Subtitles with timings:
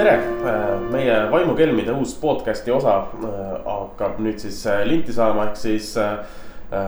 [0.00, 0.20] tere,
[0.90, 6.38] meie Vaimukelmide uus podcast'i osa äh, hakkab nüüd siis äh, linti saama, ehk siis äh,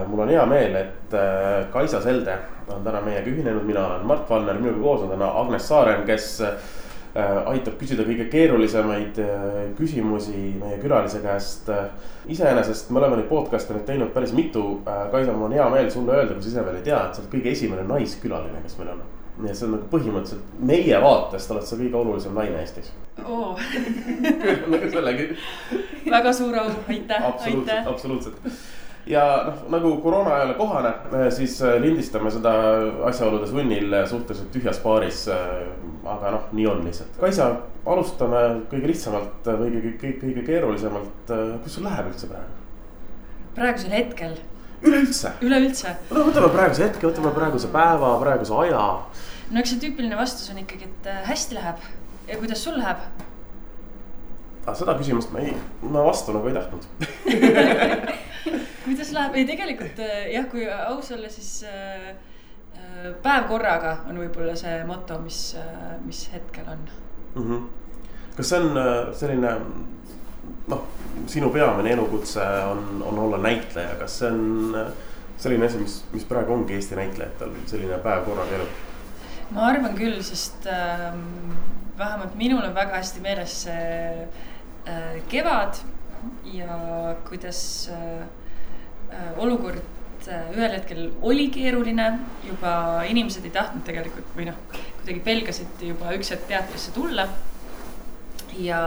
[0.07, 1.15] mul on hea meel, et
[1.73, 2.37] Kaisa Selde
[2.71, 6.29] on täna meiega ühinenud, mina olen Mart Valner, minuga koos on täna Agnes Saaren, kes
[7.13, 9.19] aitab küsida kõige keerulisemaid
[9.77, 11.69] küsimusi meie külalise käest.
[12.25, 14.81] iseenesest me oleme neid podcast'e nüüd teinud päris mitu.
[14.85, 17.21] Kaisa, mul on hea meel sulle öelda, kui sa ise veel ei tea, et sa
[17.21, 19.03] oled kõige esimene naiskülaline, kes meil on
[19.41, 22.91] nii et see on nagu põhimõtteliselt meie vaatest oled sa kõige olulisem naine Eestis
[23.25, 23.57] oh.
[24.73, 25.25] nagu sellegi.
[26.05, 27.87] väga suur au, aitäh, aitäh.
[27.89, 28.37] absoluutselt
[29.09, 30.93] ja noh, nagu koroona ajale kohane,
[31.35, 32.53] siis äh, lindistame seda
[33.09, 35.25] asjaolude sunnil suhteliselt tühjas baaris.
[36.03, 37.15] Aga noh, nii on lihtsalt.
[37.19, 37.45] Kaisa,
[37.87, 41.29] alustame kõige lihtsamalt või kõige, kõige, kõige keerulisemalt.
[41.29, 42.59] kuidas sul läheb üldse praegu?
[43.53, 44.33] praegusel hetkel
[44.83, 45.31] üleüldse.
[45.41, 45.95] üleüldse.
[46.11, 48.81] no võtame praeguse hetke, võtame praeguse päeva, praeguse aja.
[49.51, 51.85] no eks see tüüpiline vastus on ikkagi, et hästi läheb
[52.29, 53.05] ja kuidas sul läheb?
[54.63, 56.83] aga seda küsimust ma ei, ma vastu nagu ei tahtnud
[58.85, 62.09] kuidas läheb, ei tegelikult äh, jah, kui aus olla, siis äh,
[62.75, 65.55] äh, päev korraga on võib-olla see moto, mis,
[66.05, 66.85] mis hetkel on
[67.35, 67.43] mm.
[67.43, 67.67] -hmm.
[68.37, 68.83] kas see on
[69.15, 69.57] selline
[70.67, 70.85] noh,
[71.27, 74.91] sinu peamine elukutse on, on olla näitleja, kas see on äh,
[75.37, 78.67] selline asi, mis, mis praegu ongi Eesti näitlejatel selline päev korraga elu?
[79.53, 81.51] ma arvan küll, sest ähm,
[81.97, 84.27] vähemalt minul on väga hästi meeles see
[84.87, 85.83] äh, kevad
[86.53, 86.77] ja
[87.27, 88.42] kuidas äh, äh
[89.37, 89.81] olukord
[90.27, 92.07] äh, ühel hetkel oli keeruline,
[92.47, 92.73] juba
[93.09, 94.59] inimesed ei tahtnud tegelikult või noh,
[95.01, 97.27] kuidagi pelgasid juba üks hetk teatrisse tulla.
[98.59, 98.81] ja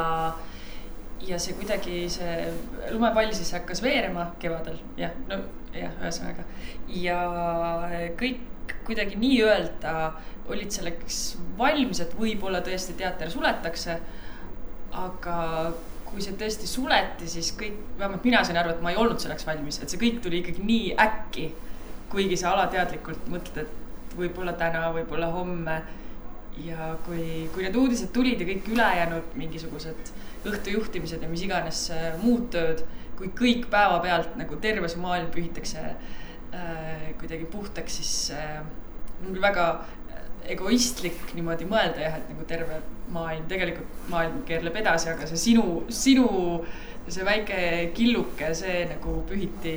[1.27, 2.51] ja see kuidagi, see
[2.93, 5.41] lumepall siis hakkas veerema kevadel, jah, no
[5.75, 6.45] jah, ühesõnaga.
[6.93, 7.19] ja
[8.21, 8.45] kõik
[8.87, 9.95] kuidagi nii-öelda
[10.51, 13.99] olid selleks valmis, et võib-olla tõesti teater suletakse.
[14.97, 15.37] aga
[16.07, 19.47] kui see tõesti suleti, siis kõik, vähemalt mina sain aru, et ma ei olnud selleks
[19.49, 21.53] valmis, et see kõik tuli ikkagi nii äkki.
[22.11, 25.81] kuigi sa alateadlikult mõtled, et võib-olla täna, võib-olla homme.
[26.65, 30.13] ja kui, kui need uudised tulid ja kõik ülejäänud mingisugused
[30.49, 32.81] õhtujuhtimised ja mis iganes äh, muud tööd,
[33.19, 38.63] kui kõik päevapealt nagu terve see maailm pühitakse äh, kuidagi puhtaks, siis äh,
[39.21, 39.67] küll väga
[40.55, 42.81] egoistlik niimoodi mõelda jah, et nagu terve
[43.15, 46.29] maailm, tegelikult maailm keerleb edasi, aga see sinu, sinu
[47.09, 47.61] see väike
[47.97, 49.77] killuke, see nagu pühiti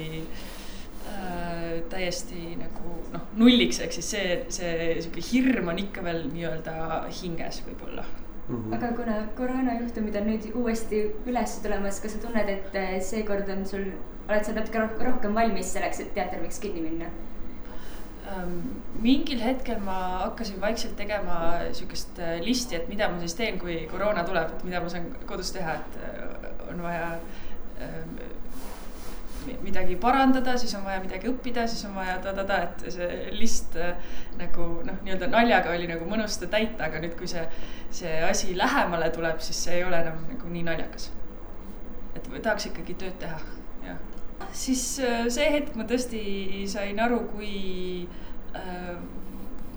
[1.12, 6.80] äh, täiesti nagu noh, nulliks, ehk siis see, see sihuke hirm on ikka veel nii-öelda
[7.22, 8.08] hinges võib-olla
[8.50, 8.76] Mm -hmm.
[8.76, 11.00] aga kuna koroonajuhtumid on nüüd uuesti
[11.30, 13.84] üles tulemas, kas sa tunned, et eh, seekord on sul,
[14.30, 17.12] oled sa natuke rohkem valmis selleks, et teater võiks kinni minna?
[18.30, 21.38] Um, mingil hetkel ma hakkasin vaikselt tegema
[21.74, 25.08] sihukest eh, listi, et mida ma siis teen, kui koroona tuleb, et mida ma saan
[25.30, 27.08] kodus teha, et eh, on vaja
[27.88, 28.12] um,
[29.64, 33.96] midagi parandada, siis on vaja midagi õppida, siis on vaja ta-ta-ta, et see list äh,
[34.40, 37.46] nagu noh, nii-öelda naljaga oli nagu mõnus seda täita, aga nüüd, kui see,
[38.02, 41.10] see asi lähemale tuleb, siis see ei ole enam nagu nii naljakas.
[42.16, 43.40] et tahaks ikkagi tööd teha.
[44.52, 46.22] Siis äh, see hetk ma tõesti
[46.72, 48.08] sain aru, kui
[48.56, 48.94] äh,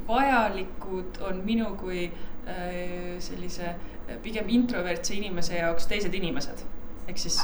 [0.09, 3.75] vajalikud on minu kui äh, sellise
[4.23, 6.65] pigem introvertse inimese jaoks teised inimesed.
[7.09, 7.41] ehk siis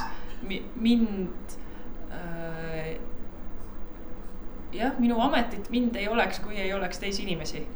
[0.75, 1.55] mind
[2.11, 2.95] äh,
[4.73, 7.67] jah, minu ametit, mind ei oleks, kui ei oleks teisi inimesi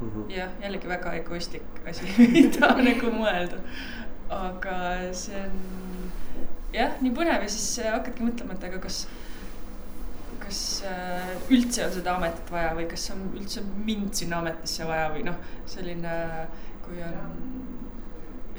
[0.00, 0.32] mm -hmm..
[0.32, 3.60] jah, jällegi väga egoistlik asi, mida nagu mõelda.
[4.30, 4.78] aga
[5.12, 5.50] see on
[6.76, 9.02] jah, nii põnev ja siis hakkadki mõtlema, et aga kas,
[10.44, 15.10] kas äh, üldse on seda ametit vaja või kas on üldse mind sinna ametisse vaja
[15.14, 15.38] või noh,
[15.70, 16.16] selline,
[16.86, 17.36] kui on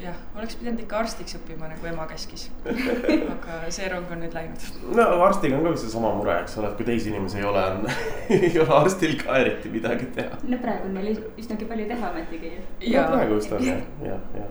[0.02, 2.48] jah, oleks pidanud ikka arstiks õppima, nagu ema käskis.
[2.66, 4.64] aga see rong on nüüd läinud.
[4.96, 7.62] no arstiga on ka vist seesama mure, eks ole, et kui teisi inimesi ei ole,
[7.62, 7.86] on
[8.38, 10.40] ei ole arstil ka eriti midagi teha.
[10.42, 12.66] no praegu on neil üsnagi palju teha ometigi ju.
[12.96, 14.50] no praegu just on jah, jah, jah.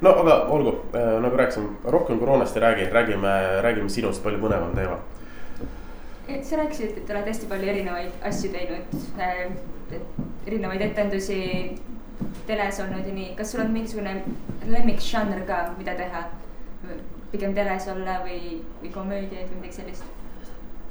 [0.00, 4.74] No aga olgu äh,, nagu rääkisime, rohkem koroonast ei räägi, räägime, räägime sinust, palju põnevam
[4.78, 4.98] teema
[6.44, 9.46] sa rääkisid, et oled hästi palju erinevaid asju teinud äh,,
[10.46, 11.40] erinevaid etendusi
[12.48, 14.14] teles olnud ja nii, kas sul on mingisugune
[14.68, 16.28] lemmikžanr ka, mida teha?
[17.32, 20.04] pigem teles olla või, või komöödiaid või midagi sellist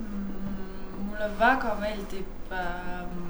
[0.04, 1.08] mm,?
[1.08, 3.24] mulle väga meeldib ähm,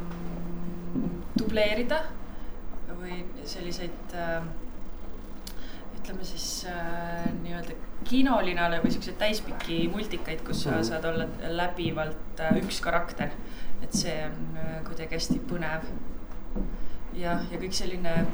[1.40, 2.02] dubleerida
[2.98, 4.50] või selliseid äh,
[6.08, 7.74] ütleme siis äh, nii-öelda
[8.08, 10.84] kinolinale või siukseid täispikki multikaid, kus sa Mhm.
[10.88, 13.30] saad olla läbivalt äh, üks karakter.
[13.84, 15.84] et see on äh, kuidagi hästi põnev.
[17.14, 18.26] jah, ja kõik selline,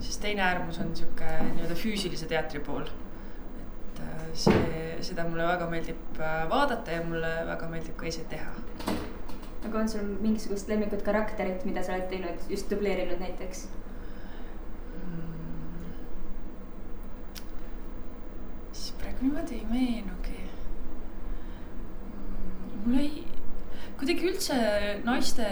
[0.00, 2.82] siis teine äärmus on sihuke nii-öelda füüsilise teatri pool.
[2.82, 8.24] et äh, see, seda mulle väga meeldib äh, vaadata ja mulle väga meeldib ka ise
[8.24, 8.52] teha
[9.66, 13.68] aga on sul mingisugust lemmikut karakterit, mida sa oled teinud, just dubleerinud näiteks?
[18.72, 20.40] siis praegu niimoodi ei meenugi.
[22.84, 23.24] mul ei,
[23.98, 24.58] kuidagi üldse
[25.06, 25.46] naiste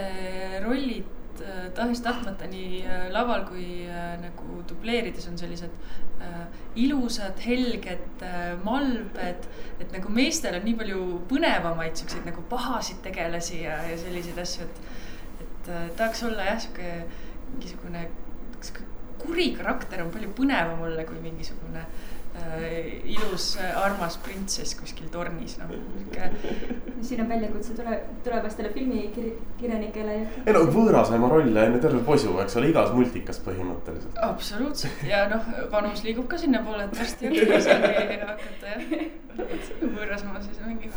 [0.65, 5.71] rollid äh, tahes-tahtmata nii äh, laval kui äh, nagu dubleerides on sellised
[6.19, 6.43] äh,
[6.75, 9.47] ilusad, helged äh,, malbed.
[9.79, 14.67] et nagu meestel on nii palju põnevamaid siukseid nagu pahasid tegelasi ja, ja selliseid asju,
[14.67, 14.81] et,
[15.47, 16.95] et äh, tahaks olla jah, sihuke
[17.53, 18.07] mingisugune
[18.59, 18.89] sihuke
[19.21, 22.20] kuri karakter on palju põnevam mulle kui mingisugune äh,
[23.11, 26.29] ilus äh, armas printsess kuskil tornis, noh sihuke.
[27.01, 30.17] siin on väljakutse tule, tulevastele filmikirjanikele.
[30.45, 34.19] ei no võõraseima rolle enne terve posu, eks ole, igas multikas põhimõtteliselt.
[34.27, 37.33] absoluutselt ja noh, vanus liigub ka sinnapoole, et varsti on
[37.69, 38.81] saagi hakata jah.
[39.81, 40.93] võõrasema siis mängima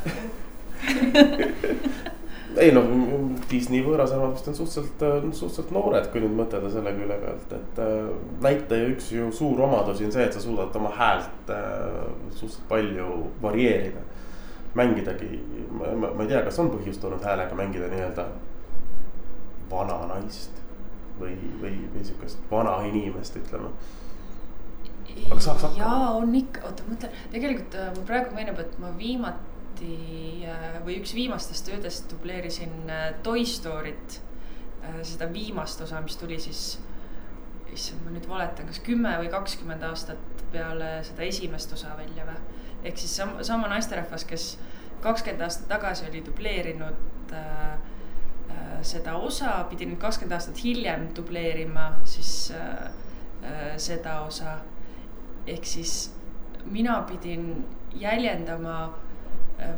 [2.60, 2.86] ei noh,
[3.50, 5.04] Disney võõrasemad vist on suhteliselt,
[5.34, 8.10] suhteliselt noored, kui nüüd mõtelda selle külje pealt, et äh,
[8.44, 13.08] näitleja üks ju suur omadusi on see, et sa suudad oma häält äh, suhteliselt palju
[13.42, 14.10] varieerida.
[14.74, 15.28] mängidagi,
[15.78, 18.24] ma, ei tea, kas on põhjust olnud häälega mängida nii-öelda
[19.70, 20.58] vana naist
[21.20, 23.70] või, või, või sihukest vana inimest, ütleme
[25.30, 25.78] Aga saaks hakkama.
[25.78, 30.78] jaa, on ikka, oota, ma mõtlen, tegelikult äh, mul praegu meenub, et ma viimati äh,
[30.84, 34.20] või üks viimastest töödest dubleerisin äh, Toy Story't.
[35.02, 36.74] seda viimast osa, mis tuli siis,
[37.72, 42.36] issand, ma nüüd valetan, kas kümme või kakskümmend aastat peale seda esimest osa välja või.
[42.84, 44.44] ehk siis sama, sama naisterahvas, kes
[45.00, 51.86] kakskümmend aastat tagasi oli dubleerinud äh, äh, seda osa, pidi nüüd kakskümmend aastat hiljem dubleerima
[52.04, 52.84] siis äh,
[53.40, 54.58] äh, seda osa
[55.46, 56.12] ehk siis
[56.64, 57.64] mina pidin
[57.96, 59.03] jäljendama äh,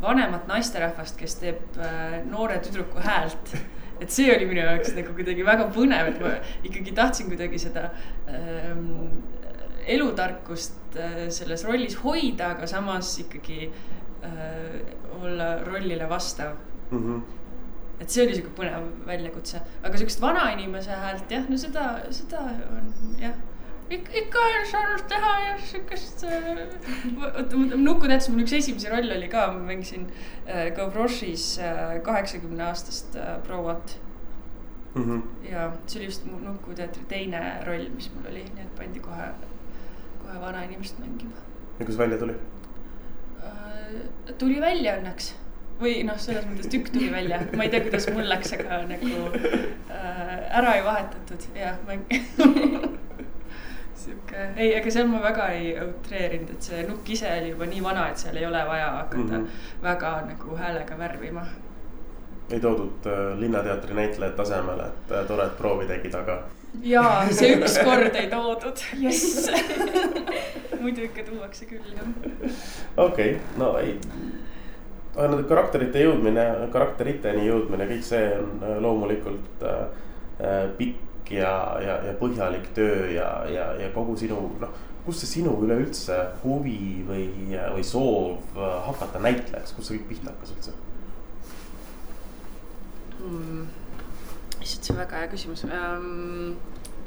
[0.01, 3.55] vanemat naisterahvast, kes teeb äh, noore tüdruku häält.
[3.97, 6.35] et see oli minu jaoks nagu kuidagi väga põnev, et ma
[6.69, 7.87] ikkagi tahtsin kuidagi seda
[8.29, 9.23] ähm,
[9.89, 14.77] elutarkust äh, selles rollis hoida, aga samas ikkagi äh,
[15.17, 16.53] olla rollile vastav
[16.91, 16.99] mm.
[16.99, 17.21] -hmm.
[17.99, 22.93] et see oli sihuke põnev väljakutse, aga sihukest vanainimese häält jah, no seda, seda on
[23.21, 23.33] jah
[23.89, 24.09] Ik.
[24.21, 24.39] ikka
[24.71, 26.57] saanud teha jah, sihukest äh,.
[27.23, 30.09] oota, Nukutähtis, mul üks esimesi rolle oli ka, ma mängisin
[30.45, 33.97] äh, Gavrošis äh, kaheksakümne aastast äh, prouat
[34.95, 35.51] Mm -hmm.
[35.51, 39.27] ja see oli just mu Nukuteatri teine roll, mis mul oli, nii et pandi kohe,
[40.23, 41.35] kohe vanainimest mängima
[41.79, 42.33] ja kuidas välja tuli?
[43.43, 44.33] äh,.
[44.37, 45.33] tuli välja õnneks
[45.81, 49.27] või noh, selles mõttes tükk tuli välja, ma ei tea, kuidas mul läks, aga nagu
[49.37, 52.01] äh, ära ei vahetatud ja mäng
[53.97, 57.83] sihuke, ei, ega seal ma väga ei outreerinud, et see nukk ise oli juba nii
[57.83, 59.63] vana, et seal ei ole vaja hakata mm -hmm.
[59.83, 61.45] väga nagu häälega värvima.
[62.51, 66.43] ei toodud äh, Linnateatri näitlejat tasemele, et äh, tore, et proovi tegid, aga.
[66.81, 69.51] jaa, see ükskord ei toodud, jess
[70.81, 72.07] muidu ikka tuuakse küll jah.
[72.97, 73.99] okei okay,, no ei.
[75.15, 79.83] aga nende karakterite jõudmine, karakteriteni jõudmine, kõik see on äh, loomulikult äh,
[80.77, 81.53] pikk ja,
[81.83, 87.03] ja, ja põhjalik töö ja, ja, ja kogu sinu noh, kust see sinu üleüldse huvi
[87.07, 87.27] või,
[87.75, 88.57] või soov
[88.87, 90.75] hakata näitlejaks, kust see kõik pihta hakkas üldse
[93.23, 93.67] mm.?
[94.61, 96.57] issand, see on väga hea küsimus um,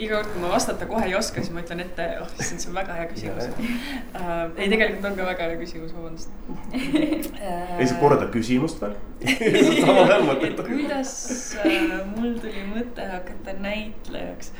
[0.00, 2.70] iga kord, kui ma vastata kohe ei oska, siis ma ütlen ette, oh issand, see
[2.70, 4.52] on väga hea küsimus uh,.
[4.56, 6.60] ei, tegelikult on ka väga hea küsimus, vabandust uh,.
[7.78, 8.96] ei, sa korda küsimust veel
[9.84, 10.62] sama veel mõtet.
[10.68, 11.14] kuidas
[11.60, 14.54] uh, mul tuli mõte hakata näitlejaks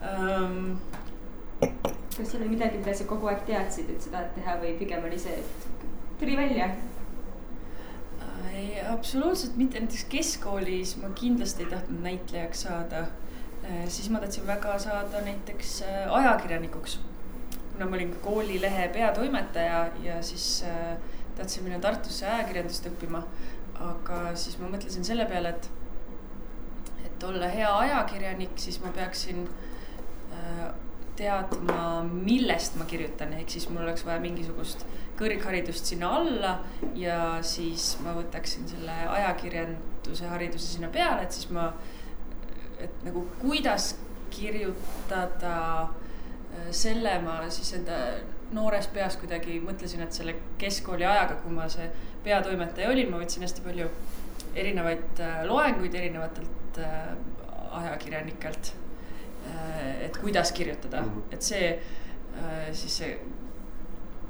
[0.00, 0.78] um,?
[1.60, 5.04] kas seal oli midagi, mida sa kogu aeg teadsid, et sa tahad teha või pigem
[5.08, 6.72] oli see, et tuli välja?
[8.50, 13.06] ei, absoluutselt mitte, näiteks keskkoolis ma kindlasti ei tahtnud näitlejaks saada
[13.88, 16.98] siis ma tahtsin väga saada näiteks ajakirjanikuks.
[17.72, 20.96] kuna ma olin koolilehe peatoimetaja ja siis äh,
[21.36, 23.22] tahtsin minna Tartusse ajakirjandust õppima.
[23.80, 25.70] aga siis ma mõtlesin selle peale, et,
[27.06, 30.66] et olla hea ajakirjanik, siis ma peaksin äh,
[31.16, 34.84] teadma, millest ma kirjutan, ehk siis mul oleks vaja mingisugust
[35.20, 36.52] kõrgharidust sinna alla
[36.96, 41.70] ja siis ma võtaksin selle ajakirjanduse hariduse sinna peale, et siis ma
[42.84, 43.94] et nagu kuidas
[44.30, 45.88] kirjutada,
[46.70, 47.96] selle ma siis enda
[48.54, 51.86] noores peas kuidagi mõtlesin, et selle keskkooli ajaga, kui ma see
[52.24, 53.88] peatoimetaja olin, ma võtsin hästi palju
[54.58, 57.10] erinevaid äh, loenguid erinevatelt äh,
[57.82, 58.76] ajakirjanikelt.
[60.00, 61.22] et kuidas kirjutada -hmm.
[61.32, 61.82] et see
[62.72, 63.20] siis see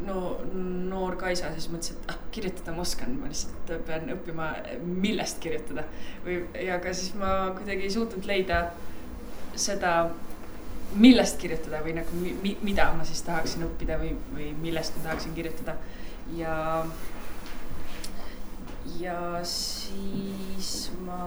[0.06, 5.40] no noor Kaisa siis mõtles, et ah, kirjutada ma oskan, ma lihtsalt pean õppima, millest
[5.42, 5.84] kirjutada.
[6.24, 8.64] või, ja ka siis ma kuidagi ei suutnud leida
[9.58, 9.94] seda
[10.98, 15.34] millest kirjutada või nagu mi, mida ma siis tahaksin õppida või, või millest ma tahaksin
[15.36, 15.76] kirjutada
[16.36, 16.86] ja.
[18.98, 21.20] ja siis ma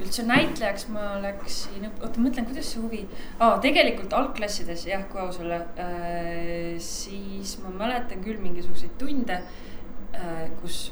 [0.00, 3.02] üldse näitlejaks ma läksin, oota, mõtlen, kuidas see huvi
[3.38, 10.48] ah,, tegelikult algklassides jah, kui aus olla äh,, siis ma mäletan küll mingisuguseid tunde äh,,
[10.62, 10.90] kus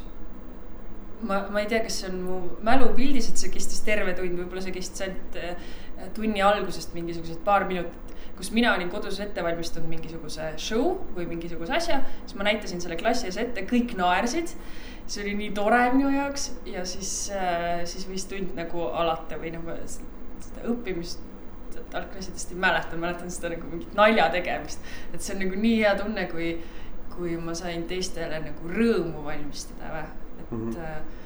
[1.22, 4.62] ma, ma ei tea, kas see on mu mälupildis, et see kestis terve tund, võib-olla
[4.64, 5.72] see kestis ainult äh,
[6.14, 11.74] tunni algusest mingisugused paar minutit, kus mina olin kodus ette valmistanud mingisuguse show või mingisuguse
[11.74, 14.54] asja, siis ma näitasin selle klassi ees ette, kõik naersid.
[15.08, 19.54] See oli nii tore minu jaoks ja siis, äh, siis võis tund nagu alata või
[19.54, 21.24] nagu seda õppimist
[21.94, 24.84] algklassidest ei mäleta, mäletan seda nagu mingit nalja tegemist.
[25.14, 26.50] et see on nagu nii hea tunne, kui,
[27.14, 30.04] kui ma sain teistele nagu rõõmu valmistada või,
[30.42, 30.70] et mm.
[30.70, 31.16] -hmm.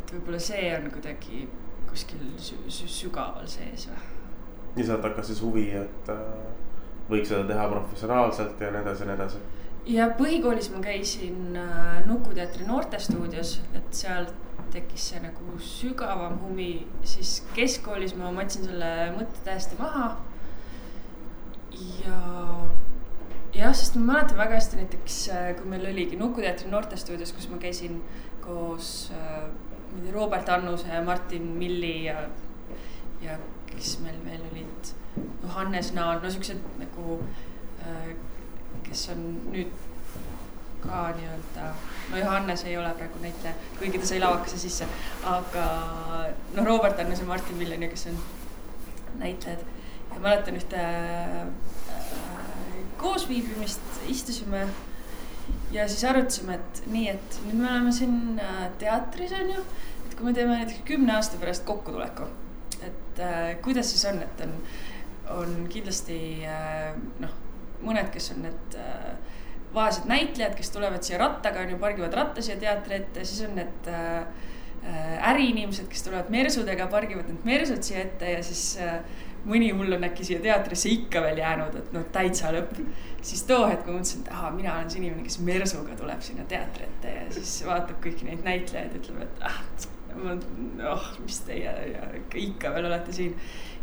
[0.00, 1.48] et võib-olla see on kuidagi
[1.90, 4.04] kuskil sü sü sügaval sees või.
[4.76, 6.22] ja sealt hakkas siis huvi, et äh,
[7.10, 9.42] võiks seda teha professionaalselt ja nii edasi nii edasi.
[9.86, 14.28] Ja põhikoolis ma käisin äh, Nukuteatri noortestuudios, et seal
[14.74, 20.14] tekkis see nagu sügavam huvi, siis keskkoolis ma matsin selle mõtte täiesti maha.
[22.04, 22.18] ja
[23.54, 27.60] jah, sest ma mäletan väga hästi näiteks, äh, kui meil oligi Nukuteatri noortestuudios, kus ma
[27.62, 28.00] käisin
[28.44, 29.48] koos äh,
[30.12, 32.28] Robert Annuse ja Martin Milli ja,
[33.22, 33.38] ja
[33.70, 34.94] kes meil veel olid,
[35.42, 37.20] Johannes Naan, no siuksed nagu
[37.84, 38.14] äh,,
[38.94, 39.74] kes on nüüd
[40.84, 41.68] ka nii-öelda,
[42.12, 44.86] no Johannes ei ole praegu näitleja, kuigi ta sai lavakese sisse,
[45.26, 45.64] aga
[46.54, 48.18] noh, Robert Annus ja Martin Miljon, kes on
[49.18, 49.64] näitlejad.
[50.14, 51.46] ja mäletan ühte äh,
[53.00, 54.66] koosviibimist, istusime
[55.72, 59.64] ja siis arutasime, et nii, et nüüd me oleme siin äh, teatris on ju,
[60.06, 62.28] et kui me teeme näiteks kümne aasta pärast kokkutuleku,
[62.84, 64.54] et äh, kuidas siis on, et on,
[65.40, 66.92] on kindlasti äh,
[67.24, 67.40] noh,
[67.84, 69.12] mõned, kes on need äh,
[69.74, 73.56] vaesed näitlejad, kes tulevad siia rattaga on ju, pargivad ratta siia teatri ette, siis on
[73.58, 74.24] need äh,
[74.84, 78.98] äh äriinimesed, kes tulevad mersudega, pargivad need mersud siia ette ja siis äh,
[79.48, 82.78] mõni hull on äkki siia teatrisse ikka veel jäänud, et noh, täitsa lõpp.
[83.24, 86.44] siis too hetk ma mõtlesin, et ahaa, mina olen see inimene, kes mersuga tuleb sinna
[86.48, 89.60] teatri ette ja siis vaatab kõiki neid näitlejaid, ütleb, et ah,
[90.92, 91.72] oh, mis teie
[92.44, 93.36] ikka veel olete siin.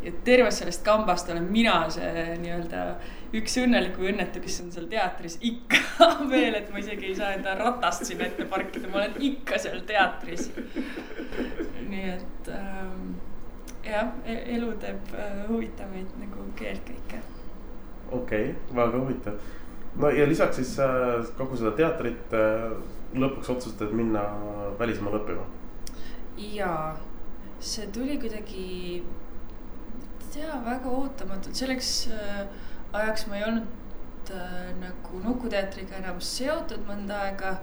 [0.04, 2.86] Ja tervest sellest kambast olen mina see nii-öelda
[3.38, 7.34] üks õnnelik või õnnetu, kes on seal teatris ikka veel, et ma isegi ei saa
[7.38, 10.50] enda ratast sinna ette parkida, ma olen ikka seal teatris.
[11.92, 13.14] nii et ähm,
[13.86, 17.22] jah, e-, elu teeb äh, huvitavaid nagu keerdkäike.
[18.12, 19.40] okei okay,, väga huvitav.
[19.96, 22.68] no ja lisaks siis äh, kogu seda teatrit äh,
[23.14, 24.24] lõpuks otsustad minna
[24.80, 25.48] välismaale õppima.
[26.38, 26.98] jaa,
[27.60, 29.04] see tuli kuidagi,
[30.32, 32.08] ei tea, väga ootamatult, selleks
[32.96, 37.56] ajaks ma ei olnud äh, nagu Nukuteatriga enam seotud mõnda aega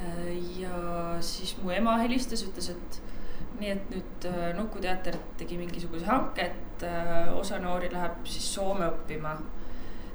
[0.00, 0.28] äh,.
[0.60, 0.76] ja
[1.24, 3.00] siis mu ema helistas, ütles, et
[3.60, 8.88] nii et nüüd äh, Nukuteater tegi mingisuguse hanke, et äh, osa noori läheb siis Soome
[8.90, 9.36] õppima.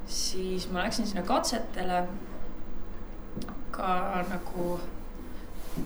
[0.08, 2.06] siis ma läksin sinna katsetele
[3.76, 4.78] ka nagu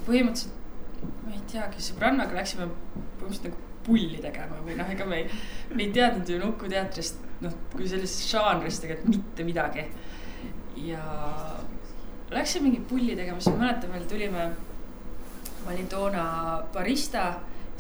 [0.06, 0.58] põhimõtteliselt,
[1.26, 5.42] ma ei teagi, sõbrannaga läksime põhimõtteliselt nagu pulli tegema või noh, ega me ei,
[5.74, 9.86] me ei teadnud ju Nuku teatrist noh, kui sellisest žanrist tegelikult mitte midagi.
[10.88, 11.04] ja
[12.32, 14.50] läksime mingi pulli tegema, siis ma mäletan veel tulime,
[15.66, 16.26] ma olin toona
[16.74, 17.32] barista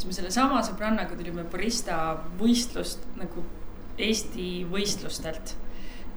[0.01, 1.97] siis me sellesama sõbrannaga tulime barista
[2.39, 3.45] võistlust nagu
[4.01, 5.57] Eesti võistlustelt.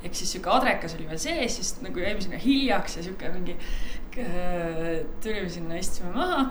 [0.05, 3.57] ehk siis sihuke adrekas oli veel sees, siis nagu jäime sinna hiljaks ja sihuke mingi
[4.21, 6.47] äh,, tulime sinna, istusime maha.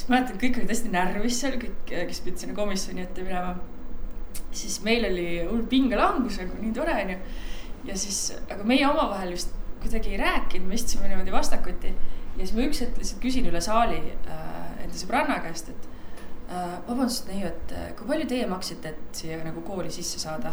[0.00, 3.54] Siis mäletan, kõik olid hästi närvis seal, kõik, kes pidid sinna komisjoni ette minema.
[4.56, 7.18] siis meil oli hull pingelangus nagu nii tore onju.
[7.88, 11.94] ja siis, aga meie omavahel vist kuidagi ei rääkinud, me istusime niimoodi vastakuti.
[12.36, 15.90] ja siis ma üks hetk lihtsalt küsin üle saali äh, enda sõbranna käest, et
[16.50, 20.50] Äh, vabandust, neiu, et äh, kui palju teie maksite, et siia nagu kooli sisse saada?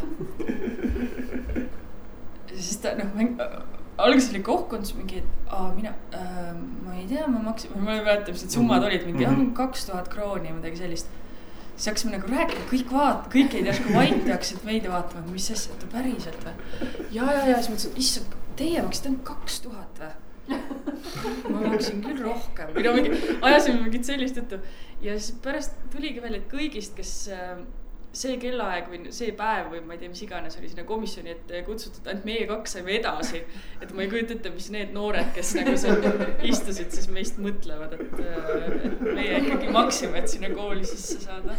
[2.51, 3.15] siis ta noh,
[3.97, 6.51] alguses oli kohkundus mingi, et aa, mina äh,,
[6.85, 9.53] ma ei tea, ma maksin, ma ei mäleta, mis need summad olid, mingi mm -hmm.
[9.57, 11.09] kaks tuhat krooni, midagi sellist.
[11.75, 15.31] siis hakkasime nagu rääkima, kõik vaat-, kõik jäid järsku vait ja hakkasid meid vaatama, et
[15.31, 16.53] mis asja, et päriselt või.
[17.11, 20.13] ja, ja, ja siis mõtlesin, issand, teie maksite ainult kaks tuhat või?
[21.51, 24.59] ma maksin küll rohkem või no mingi, ajasime mingit sellist juttu
[25.01, 27.57] ja siis pärast tuligi välja, et kõigist, kes äh,
[28.17, 31.61] see kellaaeg või see päev või ma ei tea, mis iganes oli sinna komisjoni ette
[31.67, 33.43] kutsutud, ainult meie kaks saime edasi.
[33.81, 36.01] et ma ei kujuta ette, mis need noored, kes nagu seal
[36.51, 38.17] istusid, siis meist mõtlevad, et,
[39.05, 41.57] meie ikkagi maksime, et sinna kooli sisse saada.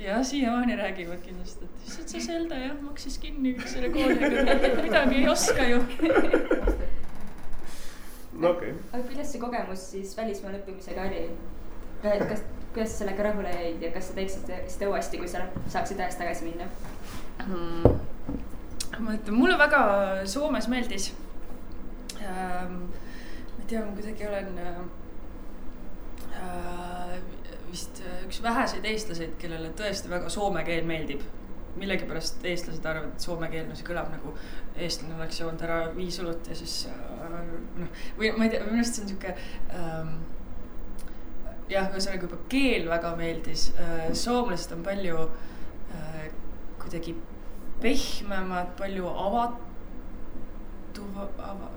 [0.00, 4.70] jah, siiamaani räägivad kindlasti, et issand, see Zelda jah, maksis kinni kõik selle kooli, aga
[4.78, 5.82] midagi ei oska ju
[8.40, 8.72] no okei okay..
[8.92, 11.26] aga kuidas see kogemus siis välismaal õppimisega oli?
[12.00, 16.00] kas kuidas sa sellega rahule jäid ja kas sa teeksid seda uuesti, kui sa saaksid
[16.00, 16.66] ajas tagasi minna
[17.46, 17.82] mm.?
[19.00, 19.80] ma ütlen, mulle väga
[20.28, 21.10] Soomes meeldis
[22.20, 22.74] ähm,.
[22.86, 24.80] ma ei tea, ma kuidagi olen äh,
[27.70, 31.22] vist üks väheseid eestlaseid, kellele tõesti väga soome keel meeldib
[31.78, 34.32] millegipärast eestlased arvavad, et soome keel, no see kõlab nagu
[34.74, 37.38] eestlane oleks joonud ära viis õlut ja siis äh,
[37.78, 39.34] noh, või ma ei tea, minu arust see on sihuke
[39.78, 40.14] ähm,
[41.70, 43.70] jah, ühesõnaga juba keel väga meeldis.
[43.80, 45.16] Äh, soomlased on palju
[45.94, 46.26] äh,
[46.80, 47.14] kuidagi
[47.80, 49.62] pehmemad, palju avatuva,
[51.46, 51.70] ava,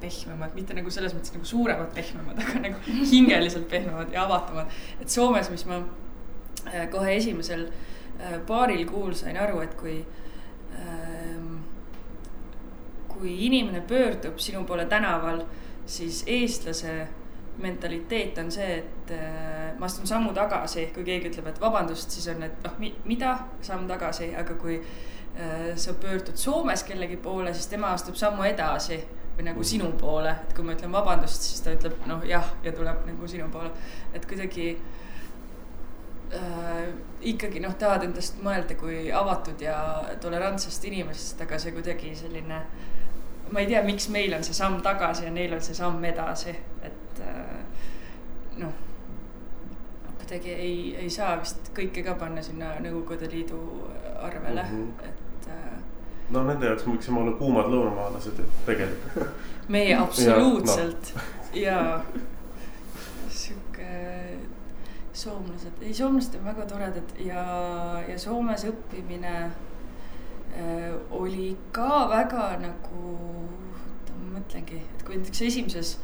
[0.00, 2.78] pehmemad, mitte nagu selles mõttes nagu suuremad pehmemad, aga nagu
[3.12, 4.66] hingeliselt pehmemad ja avatumad.
[5.00, 5.76] et Soomes, mis ma
[6.72, 7.68] äh, kohe esimesel
[8.48, 9.98] paaril kuul sain aru, et kui
[10.80, 11.58] ähm,
[13.16, 15.42] kui inimene pöördub sinu poole tänaval,
[15.86, 17.06] siis eestlase
[17.58, 22.28] mentaliteet on see, et äh, ma astun sammu tagasi, kui keegi ütleb, et vabandust, siis
[22.32, 27.70] on, et noh, mida, samm tagasi, aga kui äh, sa pöördud Soomes kellegi poole, siis
[27.72, 29.00] tema astub sammu edasi
[29.36, 32.72] või nagu sinu poole, et kui ma ütlen vabandust, siis ta ütleb noh jah ja
[32.76, 33.70] tuleb nagu sinu poole,
[34.16, 34.68] et kuidagi
[36.36, 36.84] äh,
[37.32, 39.78] ikkagi noh, tahad endast mõelda kui avatud ja
[40.20, 42.60] tolerantsest inimesest, aga see kuidagi selline
[43.50, 46.54] ma ei tea, miks meil on see samm tagasi ja neil on see samm edasi,
[46.82, 48.72] et et äh, noh,
[50.18, 53.60] kuidagi ei, ei saa vist kõike ka panna sinna Nõukogude Liidu
[54.22, 55.04] arvele mm, -hmm.
[55.08, 55.48] et.
[55.48, 55.76] Äh,
[56.30, 59.28] no nende jaoks me võiksime olla kuumad lõunamaalased tegelikult.
[59.68, 61.12] meie absoluutselt
[61.54, 62.22] ja, no.
[62.22, 62.24] ja
[63.28, 63.90] sihuke
[65.12, 67.44] soomlased, ei soomlased on väga toredad ja,
[68.08, 73.14] ja Soomes õppimine äh, oli ka väga nagu,
[74.10, 75.96] ma mõtlengi, et kui näiteks esimeses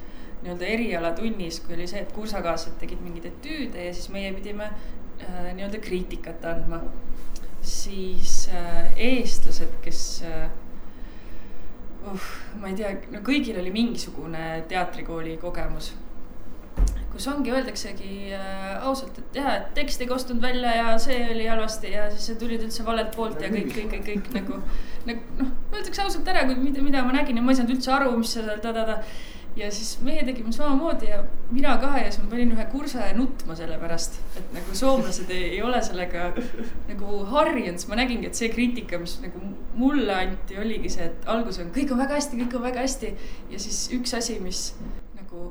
[0.43, 5.53] nii-öelda erialatunnis, kui oli see, et kursakaaslased tegid mingeid etüüde ja siis meie pidime äh,
[5.55, 6.83] nii-öelda kriitikat andma.
[7.63, 10.49] siis äh, eestlased, kes äh,
[12.11, 15.93] uh, ma ei tea, no kõigil oli mingisugune teatrikooli kogemus
[17.13, 21.45] kus ongi, öeldaksegi äh, ausalt, et jah, et tekst ei kostunud välja ja see oli
[21.47, 24.61] halvasti ja siis sa tulid üldse valelt poolt ja kõik, kõik, kõik, kõik nagu.
[25.09, 28.15] nagu noh, öeldakse ausalt ära, mida, mida ma nägin ja ma ei saanud üldse aru,
[28.17, 29.03] mis seal ta-ta-ta
[29.57, 31.19] ja siis meie tegime samamoodi ja
[31.51, 35.51] mina ka ja siis ma panin ühe kursa nutma selle pärast, et nagu soomlased ei,
[35.57, 36.31] ei ole sellega
[36.89, 39.43] nagu harjunud, siis ma nägingi, et see kriitika, mis nagu
[39.77, 43.13] mulle anti, oligi see, et alguses on, kõik on väga hästi, kõik on väga hästi.
[43.53, 44.65] ja siis üks asi, mis
[45.19, 45.51] nagu,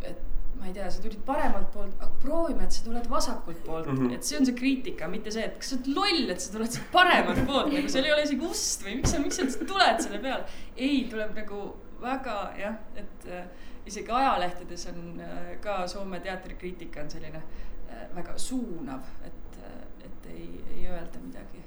[0.00, 0.24] et
[0.56, 4.02] ma ei tea, sa tulid paremalt poolt, aga proovime, et sa tuled vasakult poolt mm,
[4.06, 4.16] -hmm.
[4.16, 6.80] et see on see kriitika, mitte see, et kas sa oled loll, et sa tuled
[6.96, 10.18] paremalt poolt, nagu seal ei ole isegi ust või miks sa, miks sa tuled selle
[10.18, 10.44] peale.
[10.76, 11.64] ei, tuleb nagu
[12.02, 13.44] väga jah, et äh,
[13.86, 19.58] isegi ajalehtedes on äh, ka Soome teatrikriitika on selline äh, väga suunav, et,
[20.04, 21.62] et ei, ei öelda midagi,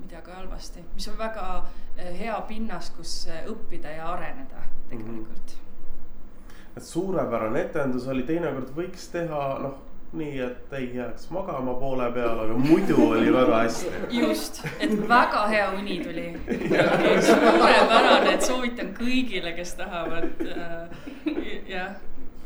[0.00, 1.46] midagi halvasti, mis on väga
[1.96, 6.50] hea pinnas, kus õppida ja areneda tegelikult mm.
[6.50, 6.76] -hmm.
[6.76, 12.40] et suurepärane etendus oli, teinekord võiks teha, noh nii et ei jääks magama poole peal,
[12.44, 13.92] aga muidu oli väga hästi.
[14.10, 16.26] just, et väga hea uni tuli.
[17.28, 21.06] suurepärane, et soovitan kõigile, kes tahavad äh,
[21.68, 21.94] jah,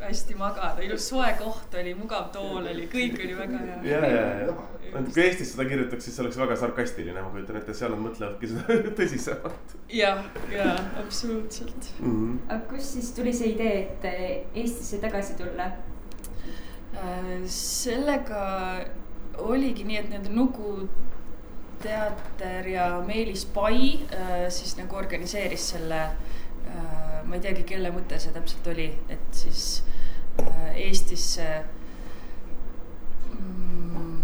[0.01, 3.81] hästi magada, ilus soe koht oli, mugav tool oli, kõik oli väga hea.
[3.91, 4.57] ja, ja, ja,
[4.93, 8.05] et kui Eestis seda kirjutaks, siis see oleks väga sarkastiline, ma kujutan ette, seal nad
[8.05, 9.77] mõtlevadki seda tõsisemalt.
[9.91, 10.23] jah,
[10.55, 10.71] ja
[11.03, 12.15] absoluutselt mm.
[12.15, 12.39] -hmm.
[12.47, 14.11] aga kust siis tuli see idee, et
[14.55, 15.73] Eestisse tagasi tulla?
[16.94, 18.85] Äh, sellega
[19.38, 20.88] oligi nii, et nii-öelda Nuku
[21.83, 27.25] teater ja Meelis Pai äh, siis nagu organiseeris selle äh,.
[27.27, 29.83] ma ei teagi, kelle mõte see täpselt oli, et siis
[30.77, 31.46] Eestisse
[33.35, 34.16] mm,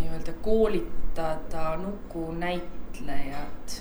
[0.00, 3.78] nii-öelda koolitada Nuku näitlejad.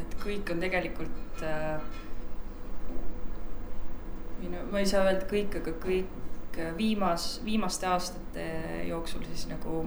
[0.00, 1.44] et kõik on tegelikult
[4.42, 6.21] või no ma ei saa öelda kõik, aga kõik
[6.76, 8.46] viimas, viimaste aastate
[8.88, 9.84] jooksul siis nagu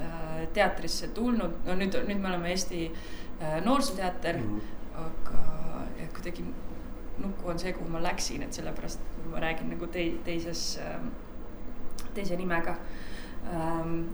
[0.00, 5.06] äh, teatrisse tulnud, no nüüd, nüüd me oleme Eesti äh, Noorsooteater mm, -hmm.
[5.06, 5.44] aga
[5.98, 6.44] jah, kuidagi
[7.18, 11.00] Nuku on see, kuhu ma läksin, et sellepärast ma räägin nagu tei-, teises äh,,
[12.14, 12.76] teise nimega
[13.52, 14.06] ähm,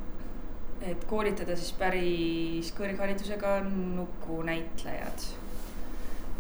[0.80, 5.26] et koolitada siis päris kõrgharidusega Nuku näitlejad.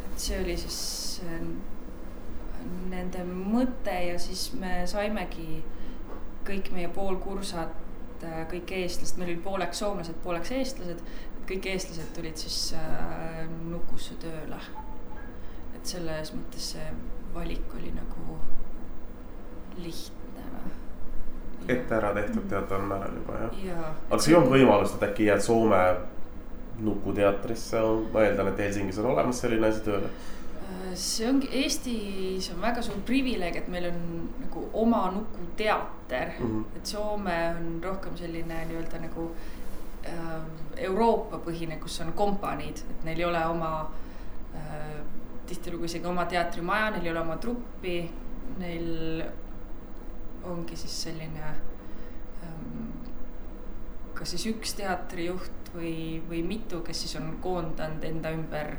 [0.06, 1.42] et see oli siis äh,
[2.90, 5.62] nende mõte ja siis me saimegi
[6.48, 7.72] kõik meie poolkursad,
[8.24, 11.02] äh, kõik eestlased, meil oli pooleks soomlased, pooleks eestlased,
[11.48, 14.60] kõik eestlased tulid siis äh, Nukusse tööle.
[15.76, 16.86] et selles mõttes see
[17.34, 18.38] valik oli nagu
[19.78, 20.72] lihtne või?
[21.74, 23.82] ette ära tehtud teataval määral juba jah ja,?
[23.92, 25.82] aga kas ei olnud võimalust, et äkki jääd Soome
[26.78, 27.80] Nuku teatrisse,
[28.12, 30.10] ma eeldan, et Helsingis on olemas selline asi tööle
[30.94, 34.02] see ongi Eestis on väga suur privileeg, et meil on
[34.42, 36.34] nagu oma nukuteater.
[36.38, 36.76] Mm, -hmm.
[36.76, 39.30] et Soome on rohkem selline nii-öelda nagu
[40.06, 40.42] äh,
[40.76, 43.90] Euroopa põhine, kus on kompaniid, et neil ei ole oma
[44.54, 45.00] äh,
[45.46, 48.10] tihtilugu isegi oma teatrimaja, neil ei ole oma truppi,
[48.58, 49.24] neil
[50.44, 51.44] ongi siis selline
[52.42, 52.90] ähm,
[54.14, 58.76] kas siis üks teatrijuht või, või mitu, kes siis on koondanud enda ümber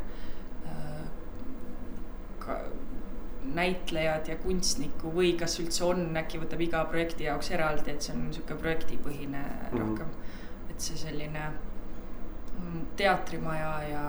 [3.55, 8.13] näitlejad ja kunstnikku või kas üldse on, äkki võtab iga projekti jaoks eraldi, et see
[8.15, 9.79] on niisugune projektipõhine mm -hmm.
[9.79, 10.07] rohkem.
[10.69, 14.03] et see selline mm, teatrimaja ja,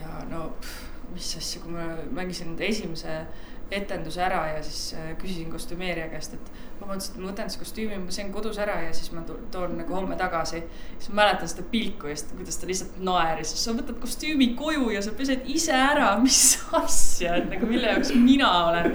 [0.00, 3.26] ja no pff, mis asja, kui ma mängisin esimese
[3.70, 7.98] etenduse ära ja siis äh, küsisin kostümeerija käest, et mõtlesin, et ma võtan siis kostüümi,
[8.02, 10.62] ma söön kodus ära ja siis ma toon nagu homme tagasi.
[10.98, 14.90] siis ma mäletan seda pilku ja siis, kuidas ta lihtsalt naeris, sa võtad kostüümi koju
[14.94, 16.40] ja sa pesed ise ära, mis
[16.80, 18.92] asja, et nagu mille jaoks mina olen.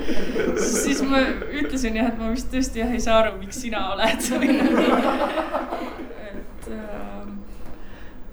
[0.60, 1.22] siis ma
[1.62, 5.65] ütlesin jah, et ma vist tõesti jah ei saa aru, miks sina oled et äh,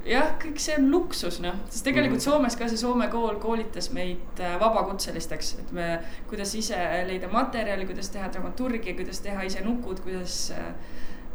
[0.06, 2.30] jah, kõik see on luksus, noh, sest tegelikult -hmm.
[2.30, 7.86] Soomes ka see Soome kool koolitas meid äh, vabakutselisteks, et me, kuidas ise leida materjali,
[7.86, 10.66] kuidas teha dramaturgi, kuidas teha ise nukud, kuidas äh,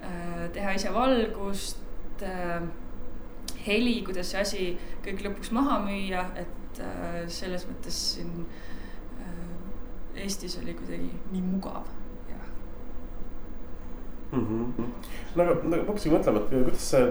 [0.01, 1.77] äh, teha ise valgust
[2.21, 2.61] äh,,
[3.67, 4.63] heli, kuidas see asi
[5.05, 8.45] kõik lõpuks maha müüa, et äh, selles mõttes siin
[9.19, 11.87] äh, Eestis oli kuidagi nii mugav
[14.31, 14.45] mm.
[14.45, 14.85] -hmm.
[15.35, 17.05] no aga, no ma hakkasin mõtlema, et kuidas see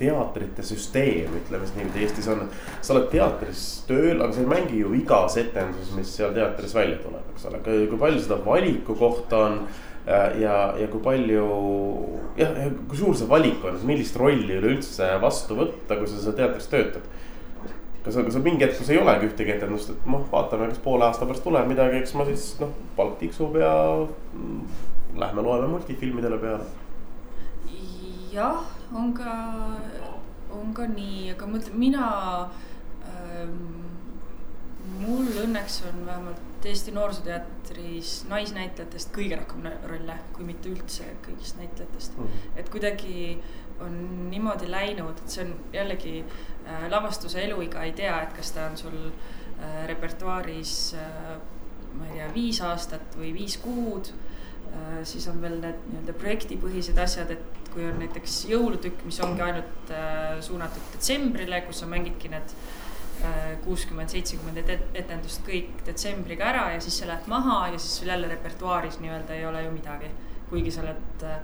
[0.00, 2.42] teatrite süsteem, ütleme siis niimoodi Eestis on.
[2.80, 6.98] sa oled teatris tööl, aga sa ei mängi ju igas etenduses, mis seal teatris välja
[7.04, 9.62] tuleb, eks ole, kui palju seda valikukohta on.
[10.10, 11.42] Äh, ja, ja kui palju,
[12.40, 12.54] jah,
[12.88, 17.04] kui suur see valik on, millist rolli üleüldse vastu võtta, kui sa seal teatris töötad
[18.04, 21.06] kas, kas on mingi hetk, kus ei olegi ühtegi etendust, et noh, vaatame, kas poole
[21.06, 23.72] aasta pärast tuleb midagi, eks ma siis noh, palk tiksub ja
[24.06, 24.62] mm,
[25.20, 26.68] lähme loeme multifilmidele peale.
[28.32, 28.64] Jah
[28.94, 29.34] on ka,
[30.54, 32.06] on ka nii, aga ma ütlen, mina
[33.10, 33.90] ähm,,
[35.00, 42.18] mul õnneks on vähemalt Eesti Noorsooteatris naisnäitlejatest kõige rohkem rolle, kui mitte üldse kõigist näitlejatest
[42.18, 42.42] mm.
[42.60, 43.38] et kuidagi
[43.80, 43.94] on
[44.30, 48.76] niimoodi läinud, et see on jällegi äh, lavastuse eluiga ei tea, et kas ta on
[48.76, 51.32] sul äh, repertuaaris äh,
[51.96, 55.00] ma ei tea, viis aastat või viis kuud äh,.
[55.04, 59.92] siis on veel need nii-öelda projektipõhised asjad, et kui on näiteks jõulutükk, mis ongi ainult
[59.94, 62.54] äh, suunatud detsembrile, kus sa mängidki need
[63.24, 68.12] äh, kuuskümmend, seitsekümmend etendust kõik detsembriga ära ja siis sa lähed maha ja siis sul
[68.12, 70.12] jälle repertuaaris nii-öelda ei ole ju midagi.
[70.50, 71.34] kuigi sa oled äh,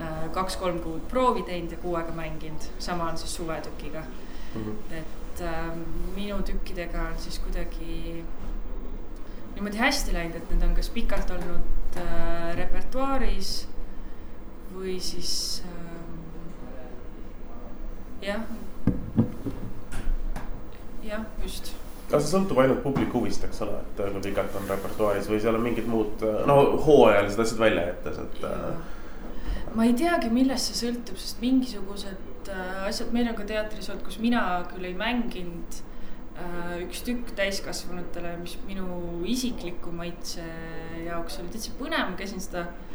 [0.00, 4.00] äh, kaks-kolm kuud proovi teinud ja kuu aega mänginud, sama on siis suvetükiga
[4.54, 4.62] mm.
[4.64, 4.94] -hmm.
[5.00, 5.76] et äh,
[6.14, 8.24] minu tükkidega on siis kuidagi
[9.54, 13.68] niimoodi hästi läinud, et need on kas pikalt olnud äh, repertuaaris
[14.74, 16.00] või siis äh,
[18.22, 18.42] jah,
[21.04, 21.72] jah, just
[22.10, 25.58] aga see sõltub ainult publiku huvist, eks ole, et kui pikalt on repertuaaris või seal
[25.58, 26.56] on mingid muud, no
[26.86, 28.42] hooajalised asjad välja jättes, et.
[28.48, 33.92] Äh, ma ei teagi, millest see sõltub, sest mingisugused äh, asjad meil on ka teatris
[33.92, 35.80] olnud, kus mina küll ei mänginud
[36.34, 36.76] äh,.
[36.82, 40.46] üks tükk täiskasvanutele, mis minu isikliku maitse
[41.06, 42.89] jaoks oli täitsa põnev, ma käisin seda Äh,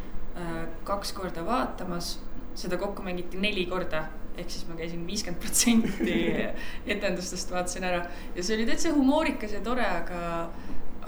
[0.84, 2.16] kaks korda vaatamas,
[2.56, 6.16] seda kokku mängiti neli korda ehk siis ma käisin viiskümmend protsenti
[6.94, 8.02] etendustest vaatasin ära.
[8.36, 10.20] Ja see oli täitsa humoorikas ja tore, aga,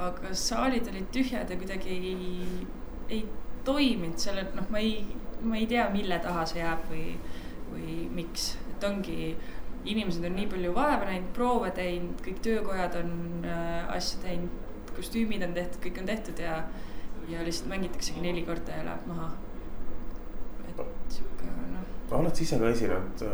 [0.09, 2.29] aga saalid olid tühjad ja kuidagi ei,
[3.09, 3.23] ei
[3.69, 5.03] toiminud selle, noh, ma ei,
[5.43, 7.05] ma ei tea, mille taha see jääb või,
[7.69, 9.35] või miks, et ongi
[9.88, 13.12] inimesed on nii palju vaeva näinud, proove teinud, kõik töökojad on
[13.47, 14.64] äh, asju teinud,
[14.97, 16.62] kostüümid on tehtud, kõik on tehtud ja
[17.29, 19.31] ja lihtsalt mängitaksegi neli korda ja läheb maha.
[20.69, 22.21] et sihuke noh.
[22.21, 23.33] oled sa ise ka esinenud äh,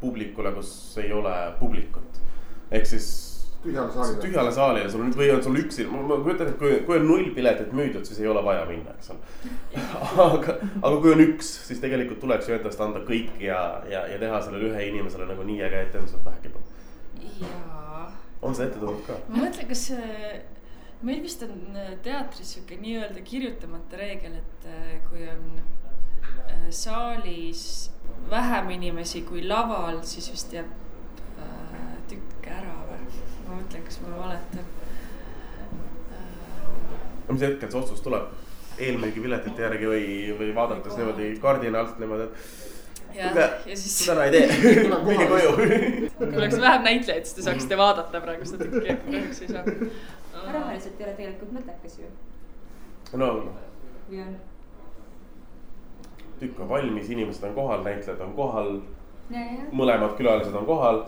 [0.00, 2.20] publikule, kus ei ole publikut,
[2.70, 3.08] ehk siis
[3.64, 4.20] tühjale saalile.
[4.22, 7.06] tühjale saalile, sul on või on sul üks, ma, ma kujutan ette, kui, kui on
[7.08, 9.52] null piletit müüdud, siis ei ole vaja minna, eks ole.
[10.26, 14.20] aga, aga kui on üks, siis tegelikult tuleks ju endast anda kõik ja, ja, ja
[14.20, 16.52] teha sellele ühe inimesele nagu nii äge etendus, et vähegi
[17.40, 18.12] jaa.
[18.42, 19.16] on see ette tulnud ka?
[19.30, 19.86] ma mõtlen, kas
[21.04, 27.90] meil vist on teatris sihuke nii-öelda kirjutamata reegel, et äh, kui on äh, saalis
[28.30, 30.70] vähem inimesi kui laval, siis vist jääb
[31.42, 32.74] äh, tükk ära
[33.44, 34.72] ma mõtlen, kas ma valetan.
[37.26, 38.32] no mis hetkel see otsus tuleb?
[38.74, 42.73] eelmüügipiletite järgi või, või vaadates niimoodi kardinaalselt niimoodi, et
[43.14, 43.30] ja,
[43.66, 44.06] ja siis.
[44.06, 44.46] täna ei tee,
[45.08, 45.52] minge koju.
[46.18, 49.64] kui oleks vähem näitlejaid, siis te saaksite vaadata praegu seda tükki, kahjuks ei saa.
[50.52, 52.10] rahaliselt ei ole tegelikult mõttekas ju.
[53.12, 53.30] no.
[54.10, 54.34] on?
[56.40, 58.76] tükk on valmis, inimesed on kohal, näitlejad on kohal
[59.72, 61.00] mõlemad külalised on kohal.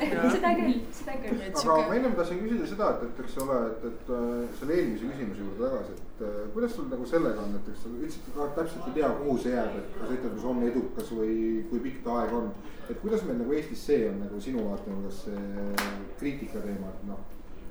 [0.34, 1.42] seda küll, seda küll.
[1.52, 4.24] aga ma ennem tahtsin küsida seda, et, et eks ole, et, et äh,
[4.58, 7.92] selle eelmise küsimuse juurde tagasi, et äh, kuidas sul nagu sellega on, et eks sa
[7.92, 11.36] ütlesid ka täpselt ei tea, kuhu see jääb, et kas etendus on edukas või
[11.70, 12.50] kui pikk ta aeg on.
[12.88, 15.78] et kuidas meil nagu Eestis see on nagu sinu vaatenurgas see
[16.18, 17.24] kriitika teema, et noh.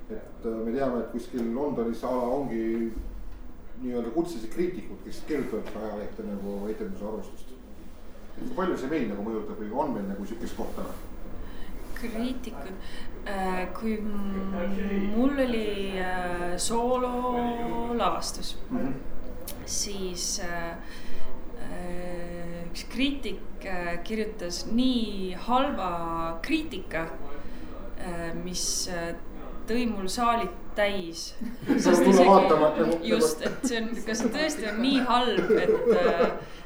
[0.08, 2.64] et äh, me teame, et kuskil Londonis a la ongi
[3.80, 7.49] nii-öelda kutselised kriitikud, kes kirjutavad ajalehte nagu etenduse arvustust
[8.56, 10.82] palju see meil nagu mõjutab või on meil nagu sihukest kohta?
[12.00, 12.70] kriitikud,
[13.28, 18.92] äh, kui mul oli äh, soololavastus mm, -hmm.
[19.64, 20.76] siis äh,
[22.70, 23.40] üks kriitik
[24.04, 27.06] kirjutas nii halva kriitika,
[28.44, 28.88] mis
[29.68, 31.34] tõi mul saalid täis.
[33.10, 35.70] Just, et see on, kas see tõesti on nii halb, et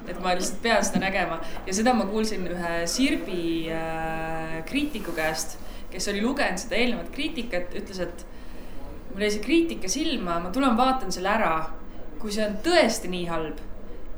[0.09, 5.59] et ma lihtsalt pean seda nägema ja seda ma kuulsin ühe Sirbi äh, kriitiku käest,
[5.93, 8.25] kes oli lugenud seda eelnevat kriitikat, ütles, et
[9.13, 11.57] mul jäi see kriitika silma, ma tulen vaatan selle ära.
[12.25, 13.59] kui see on tõesti nii halb,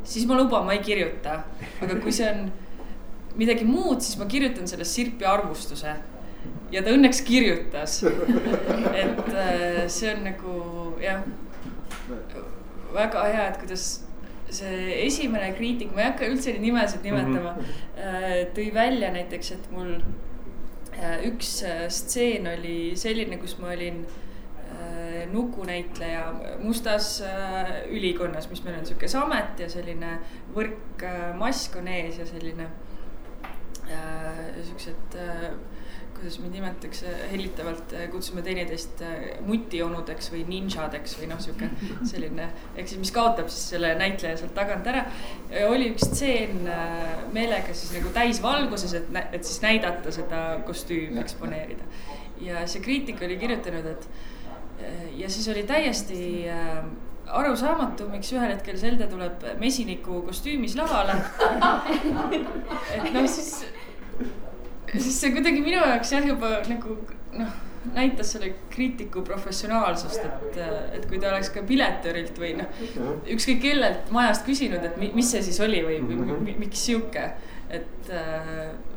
[0.07, 1.40] siis ma luban, ma ei kirjuta,
[1.83, 2.44] aga kui see on
[3.35, 5.96] midagi muud, siis ma kirjutan sellest Sirpi arvustuse
[6.70, 7.99] ja ta õnneks kirjutas.
[8.07, 10.55] et äh, see on nagu
[11.03, 11.27] jah,
[12.94, 14.06] väga hea, et kuidas
[14.50, 17.64] see esimene kriitik, ma ei hakka üldse neid nimesid nimetama mm,
[17.96, 18.52] -hmm.
[18.59, 24.06] tõi välja näiteks, et mul äh, üks äh, stseen oli selline, kus ma olin
[25.32, 26.24] nukunäitleja
[26.61, 27.22] mustas
[27.88, 30.18] ülikonnas, mis meil on sihuke samet ja selline
[30.54, 32.66] võrkmask on ees ja selline
[34.66, 35.16] siuksed
[36.16, 41.68] kuidas meid nimetatakse hellitavalt, äh, kutsume teineteist äh, mutijonudeks või ninjadeks või noh, sihuke
[42.11, 42.48] selline.
[42.74, 45.05] ehk siis, mis kaotab siis selle näitleja sealt tagant ära.
[45.68, 51.90] oli üks stseen äh, meelega siis nagu täisvalguses, et, et siis näidata seda kostüümi, eksponeerida.
[52.44, 54.09] ja see kriitik oli kirjutanud, et
[55.16, 56.18] ja siis oli täiesti
[57.33, 61.16] arusaamatu, miks ühel hetkel Selde tuleb mesiniku kostüümis lavale.
[62.96, 63.56] et noh, siis
[65.04, 66.98] siis see kuidagi minu jaoks jah, juba nagu
[67.37, 67.56] noh,
[67.94, 70.61] näitas selle kriitiku professionaalsust, et,
[70.98, 72.80] et kui ta oleks ka piletöörilt või noh,
[73.37, 76.56] ükskõik kellelt majast küsinud, et mis see siis oli või, või mhm.
[76.64, 77.30] miks sihuke.
[77.66, 78.11] et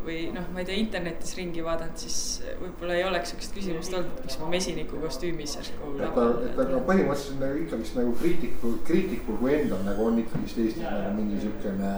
[0.05, 4.21] või noh, ma ei tea, internetis ringi vaadanud, siis võib-olla ei oleks sihukest küsimust olnud,
[4.23, 5.95] miks ma mesiniku kostüümis järsku.
[5.97, 10.61] et aga, et aga põhimõtteliselt nagu ikkagist nagu kriitikul, kriitikul kui endal nagu on ikkagist
[10.61, 11.93] Eestis nagu mingi siukene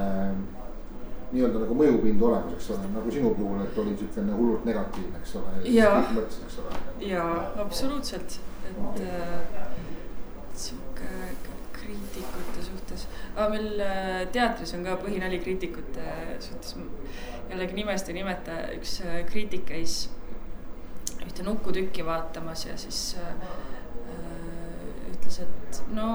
[1.32, 5.36] nii-öelda nagu mõjupind olemas, eks ole, nagu sinu puhul, et oli niisugune hullult negatiivne, eks
[5.39, 5.54] ole.
[6.63, 6.82] ole.
[7.08, 8.39] jaa, absoluutselt,
[8.70, 9.67] et äh,
[10.54, 11.12] sihuke
[11.76, 16.08] kriitikute suhtes, aga meil äh, teatris on ka põhinali kriitikute
[16.39, 16.76] suhtes.
[17.52, 20.02] jällegi nimest ei nimeta, üks äh, kriitik käis
[21.26, 23.48] ühte nukutükki vaatamas ja siis äh,
[25.13, 26.10] ütles, et no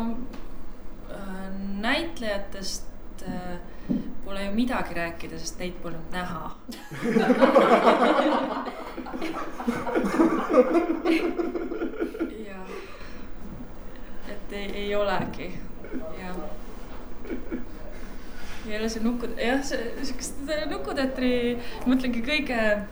[1.11, 1.49] äh,
[1.81, 2.96] näitlejatest äh,
[4.25, 6.51] pole ju midagi rääkida, sest neid polnud näha.
[12.47, 12.69] Jah,
[14.29, 15.59] et ei, ei olegi,
[16.21, 16.37] jah.
[18.67, 20.35] jälle see nuku, jah, see siukest
[20.71, 22.87] Nukuteatri, mõtlengi kõige äh,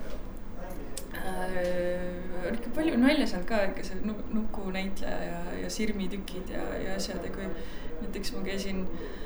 [2.52, 7.26] ikka palju nalja saanud ka ikka see nuku näitleja ja, ja sirmitükid ja, ja asjad
[7.26, 7.46] ja kui
[8.02, 9.23] näiteks ma käisin äh,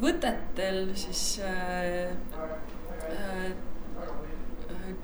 [0.00, 2.12] võtetel siis äh,
[3.10, 3.50] äh,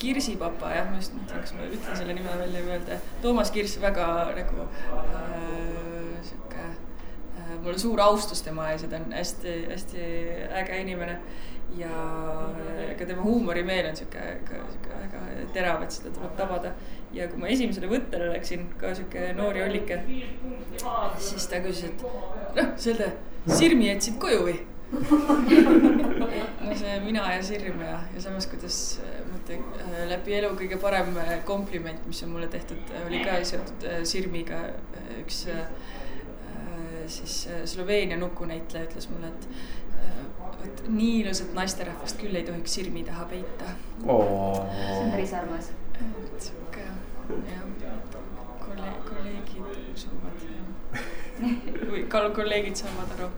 [0.01, 2.99] Kirsipapa jah, ma just mõtlen, kas ma ütlen selle nime välja või öelda.
[3.23, 4.07] Toomas Kirss väga
[4.37, 10.09] nagu äh, sihuke äh,, mul on suur austus tema ees ja ta on hästi-hästi
[10.63, 11.21] äge inimene.
[11.77, 11.91] ja
[12.99, 15.23] ka tema huumorimeel on sihuke, sihuke väga
[15.55, 16.75] terav, et seda tuleb tabada.
[17.13, 20.03] ja kui ma esimesele võttele läksin, ka sihuke noor jollike,
[21.31, 22.07] siis ta küsis, et
[22.57, 23.11] noh, Selde,
[23.47, 24.57] Sirmi jätsid koju või?
[26.67, 28.77] no see mina ja Sirm ja, ja samas, kuidas
[29.27, 29.65] ma ütlen,
[30.11, 31.15] läbi elu kõige parem
[31.49, 34.63] kompliment, mis on mulle tehtud, oli ka seotud Sirmiga.
[35.23, 35.45] üks
[37.07, 37.35] siis
[37.71, 39.49] Sloveenia nukunäitleja ütles mulle, et
[40.67, 43.75] vot nii ilusat naisterahvast küll ei tohiks Sirmi taha peita
[44.07, 44.63] oh..
[44.71, 45.71] see on päris armas.
[46.39, 47.63] sihuke jah,
[48.65, 50.47] kolleeg, kolleegid usuvad
[51.91, 53.31] või kolleegid saavad aru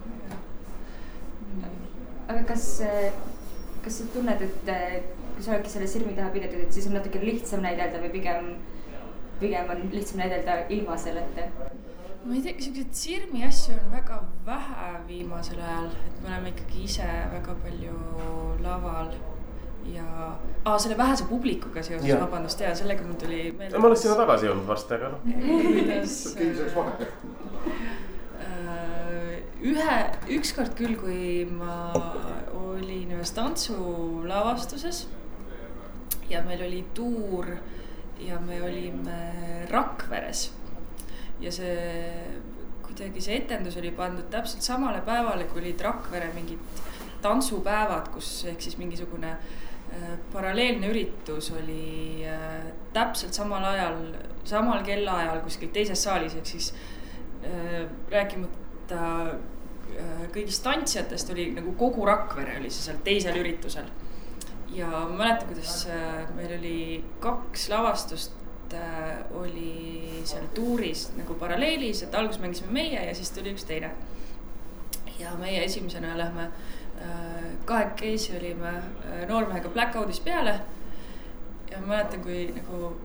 [2.28, 2.66] aga kas,
[3.84, 4.72] kas sa tunned, et
[5.38, 8.50] kui sa oledki selle sirmi taha peidetud, et siis on natuke lihtsam näidelda või pigem,
[9.40, 11.48] pigem on lihtsam näidelda ilma selleta?
[12.28, 16.84] ma ei tea, siukseid sirmi asju on väga vähe viimasel ajal, et me oleme ikkagi
[16.84, 17.94] ise väga palju
[18.64, 19.12] laval
[19.88, 20.04] ja
[20.64, 23.78] ah, selle vähese publikuga seoses vabandust, ja sellega mul tuli meelde.
[23.78, 25.22] ma oleks sinna tagasi jõudnud varsti, aga noh.
[25.30, 26.18] kuidas
[29.64, 29.94] ühe,
[30.38, 31.90] ükskord küll, kui ma
[32.54, 35.06] olin ühes tantsulavastuses
[36.30, 37.48] ja meil oli tuur
[38.22, 39.18] ja me olime
[39.70, 40.52] Rakveres.
[41.40, 41.78] ja see,
[42.82, 46.82] kuidagi see etendus oli pandud täpselt samale päevale, kui olid Rakvere mingid
[47.22, 53.98] tantsupäevad, kus ehk siis mingisugune äh, paralleelne üritus oli äh, täpselt samal ajal,
[54.46, 56.97] samal kellaajal kuskil teises saalis, ehk siis äh,
[58.10, 63.88] rääkimata ta äh, kõigist tantsijatest oli nagu kogu Rakvere oli see seal teisel üritusel.
[64.74, 72.02] ja ma mäletan, kuidas äh, meil oli kaks lavastust äh, oli seal tuuris nagu paralleelis,
[72.04, 73.92] et alguses mängisime meie ja siis tuli üks teine.
[75.18, 76.50] ja meie esimesena lähme
[77.64, 78.72] kahekesi olime
[79.28, 80.60] noormehega Blackoutis peale.
[81.70, 82.96] ja ma mäletan, kui nagu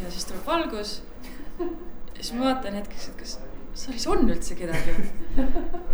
[0.00, 1.02] ja siis tuleb valgus.
[1.58, 3.38] ja siis ma vaatan hetkeks, et kas
[3.74, 4.94] saalis on üldse kedagi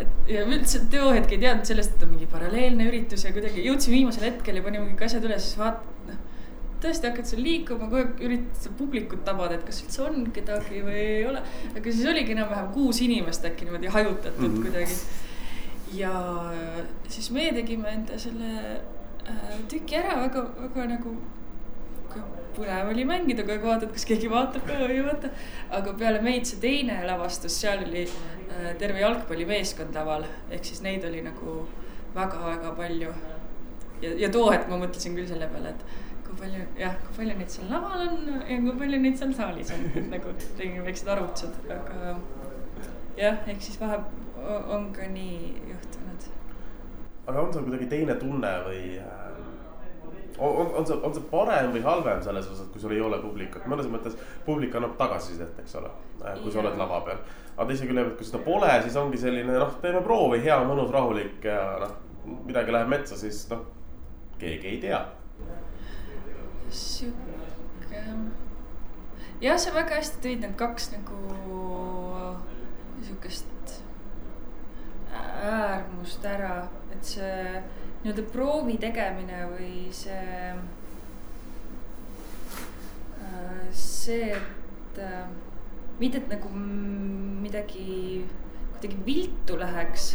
[0.03, 3.65] et ja üldse too hetk ei teadnud sellest, et on mingi paralleelne üritus ja kuidagi
[3.67, 6.19] jõudsime viimasel hetkel ja panime kõik asjad üles, siis vaat-, noh.
[6.83, 10.83] tõesti hakkad seal liikuma, kogu aeg üritad seda publikut tabada, et kas üldse on kedagi
[10.87, 11.45] või ei ole.
[11.73, 14.67] aga siis oligi enam-vähem kuus inimest äkki niimoodi hajutatud mm -hmm.
[14.67, 14.99] kuidagi.
[16.01, 16.13] ja
[17.09, 18.53] siis meie tegime enda selle
[19.29, 21.17] äh, tüki ära väga, väga nagu
[22.57, 25.31] põnev oli mängida, kogu aeg vaatad, kas keegi vaatab ka või ei vaata.
[25.79, 31.05] aga peale meid see teine lavastus, seal oli äh, terve jalgpallimeeskond laval, ehk siis neid
[31.09, 31.59] oli nagu
[32.17, 33.13] väga-väga palju.
[34.03, 37.39] ja, ja too hetk ma mõtlesin küll selle peale, et kui palju, jah, kui palju
[37.41, 41.61] neid seal laval on ja kui palju neid seal saalis on, nagu tegin väiksed arvutused,
[41.77, 42.17] aga
[43.21, 44.01] jah, ehk siis vahe
[44.73, 46.33] on ka nii juhtunud.
[47.27, 49.26] aga on sul kuidagi teine tunne või äh
[50.39, 53.67] on, on see, on see parem või halvem selles osas, kui sul ei ole publikut,
[53.71, 55.91] mõnes mõttes publik annab tagasisidet, eks ole,
[56.23, 57.23] äh, kui sa oled lava peal.
[57.57, 60.93] aga teise külje pealt, kui seda pole, siis ongi selline noh, teeme proovi, hea, mõnus,
[60.93, 61.97] rahulik ja noh,
[62.49, 63.65] midagi läheb metsa, siis noh,
[64.41, 65.01] keegi ei tea.
[66.69, 68.05] sihuke,
[69.41, 71.21] jah, sa väga hästi tõid need kaks nagu
[73.07, 73.81] sihukest
[75.47, 77.63] äärmust ära, et see
[78.07, 80.53] nii-öelda proovi tegemine või see,
[83.19, 85.25] äh, see, et äh,
[85.99, 88.23] mitte, et nagu midagi
[88.77, 90.07] kuidagi viltu läheks,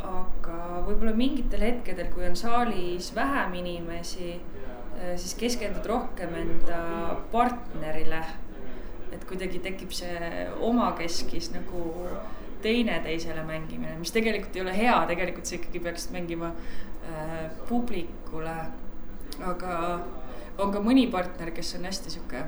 [0.00, 4.38] aga võib-olla mingitel hetkedel, kui on saalis vähem inimesi,
[4.96, 6.80] äh, siis keskendud rohkem enda
[7.34, 8.24] partnerile.
[9.12, 10.28] et kuidagi tekib see
[10.64, 11.82] omakeskis nagu
[12.62, 17.36] teineteisele mängimine, mis tegelikult ei ole hea, tegelikult sa ikkagi peaksid mängima äh,
[17.68, 18.56] publikule.
[19.42, 19.76] aga
[20.60, 22.42] on ka mõni partner, kes on hästi sihuke,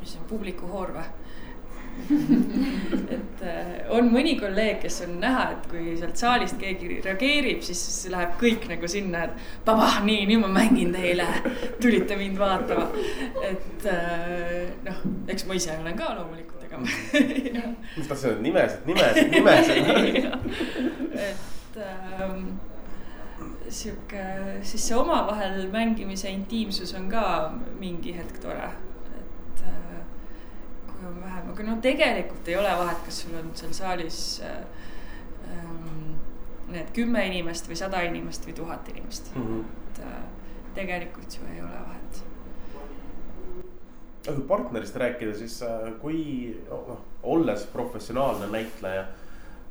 [0.00, 1.08] mis see on, publikuhoor või
[3.16, 7.80] et äh, on mõni kolleeg, kes on näha, et kui sealt saalist keegi reageerib, siis
[8.12, 11.26] läheb kõik nagu sinna, et pabah, nii, nüüd ma mängin teile.
[11.80, 12.90] tulite mind vaatama.
[13.48, 15.00] et äh, noh,
[15.32, 20.26] eks ma ise olen ka loomulikult tegema mis tahtsid öelda, nimesid, nimesid, nimesid
[21.30, 22.48] et ähm,
[23.68, 24.24] sihuke,
[24.62, 27.24] siis see omavahel mängimise intiimsus on ka
[27.80, 28.68] mingi hetk tore.
[29.16, 30.00] et äh,
[30.86, 34.62] kui on vähem, aga no tegelikult ei ole vahet, kas sul on seal saalis äh,
[35.50, 36.16] ähm,
[36.70, 39.42] need kümme inimest või sada inimest või tuhat inimest mm.
[39.42, 39.64] -hmm.
[39.90, 40.22] et äh,
[40.74, 42.22] tegelikult ju ei ole vahet.
[44.34, 49.06] Kui partnerist rääkida, siis äh, kui noh, olles professionaalne näitleja,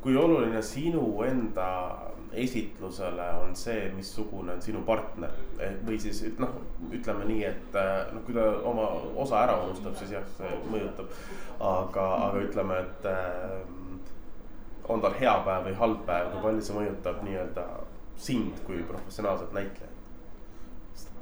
[0.01, 1.68] kui oluline sinu enda
[2.36, 5.32] esitlusele on see, missugune on sinu partner
[5.88, 6.51] või siis noh,
[6.93, 7.78] ütleme nii, et
[8.14, 8.89] noh, kui ta oma
[9.24, 11.10] osa ära unustab, siis jah, see mõjutab.
[11.60, 13.58] aga, aga ütleme, et äh,
[14.91, 17.66] on tal hea päev või halb päev, kui palju see mõjutab nii-öelda
[18.28, 19.95] sind kui professionaalset näitlejat?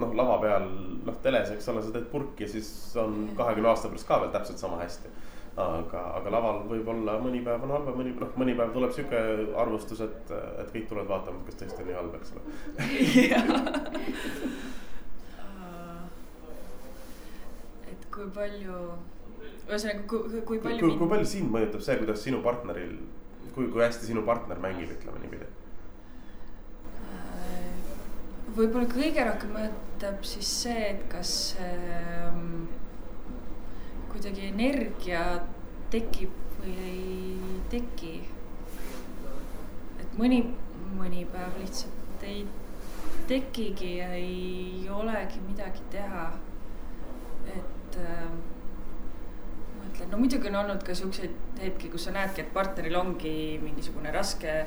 [0.01, 0.65] Noh, lava peal,
[1.05, 2.69] noh, teles, eks ole, sa teed purki, siis
[3.01, 5.07] on kahekümne aasta pärast ka veel täpselt sama hästi.
[5.53, 9.19] aga, aga laval võib-olla mõni päev on halvem, mõni, noh, mõni päev tuleb sihuke
[9.61, 10.31] arvustus, et,
[10.63, 12.41] et kõik tulevad vaatama, kas tõesti on nii halb, eks ole.
[17.93, 18.77] et kui palju,
[19.69, 20.81] ühesõnaga, kui, kui palju.
[20.87, 22.97] kui, kui palju sind mõjutab see, kuidas sinu partneril,
[23.53, 25.45] kui, kui hästi sinu partner mängib, ütleme niipidi
[28.53, 31.33] võib-olla kõige rohkem mõjutab siis see, et kas
[31.63, 32.65] ähm,
[34.11, 35.23] kuidagi energia
[35.93, 38.13] tekib või ei teki.
[40.03, 40.43] et mõni,
[40.97, 42.45] mõni päev lihtsalt ei
[43.27, 46.27] tekigi ja ei olegi midagi teha.
[47.53, 48.27] et äh,
[49.79, 53.59] ma ütlen, no muidugi on olnud ka siukseid hetki, kus sa näedki, et partneril ongi
[53.63, 54.61] mingisugune raske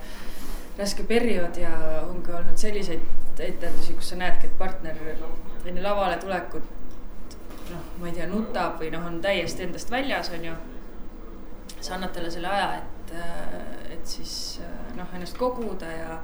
[0.79, 1.72] raske periood ja
[2.05, 4.97] on ka olnud selliseid etendusi, kus sa näedki, et partner
[5.66, 6.77] enne lavale tulekut
[7.70, 10.55] noh, ma ei tea, nutab või noh, on täiesti endast väljas, on ju.
[11.81, 13.12] sa annad talle selle aja, et,
[13.95, 14.61] et siis
[14.97, 16.16] noh, ennast koguda ja,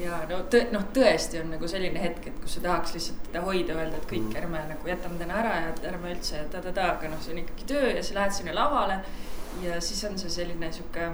[0.00, 3.42] ja no tõ, noh, tõesti on nagu selline hetk, et kus sa tahaks lihtsalt teda
[3.46, 7.20] hoida, öelda, et kõik, ärme nagu jätame täna ära ja ärme üldse ta-ta-ta, aga noh,
[7.24, 9.02] see on ikkagi töö ja sa lähed sinna lavale.
[9.62, 11.10] ja siis on see selline sihuke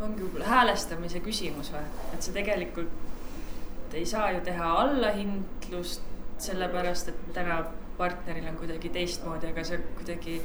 [0.00, 1.84] ongi võib-olla häälestamise küsimus või,
[2.14, 6.06] et sa tegelikult ei saa ju teha allahindlust
[6.40, 7.58] sellepärast, et täna
[7.98, 10.36] partneril on kuidagi teistmoodi, aga see kuidagi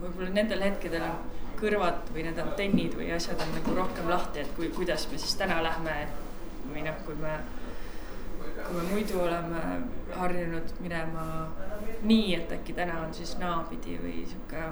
[0.00, 4.50] võib-olla nendel hetkedel on kõrvad või need antennid või asjad on nagu rohkem lahti, et
[4.56, 5.94] kui, kuidas me siis täna lähme
[6.68, 7.38] või noh, kui me,
[8.38, 9.62] kui me muidu oleme
[10.18, 11.24] harjunud minema
[12.02, 14.68] nii, et äkki täna on siis naapidi või sihuke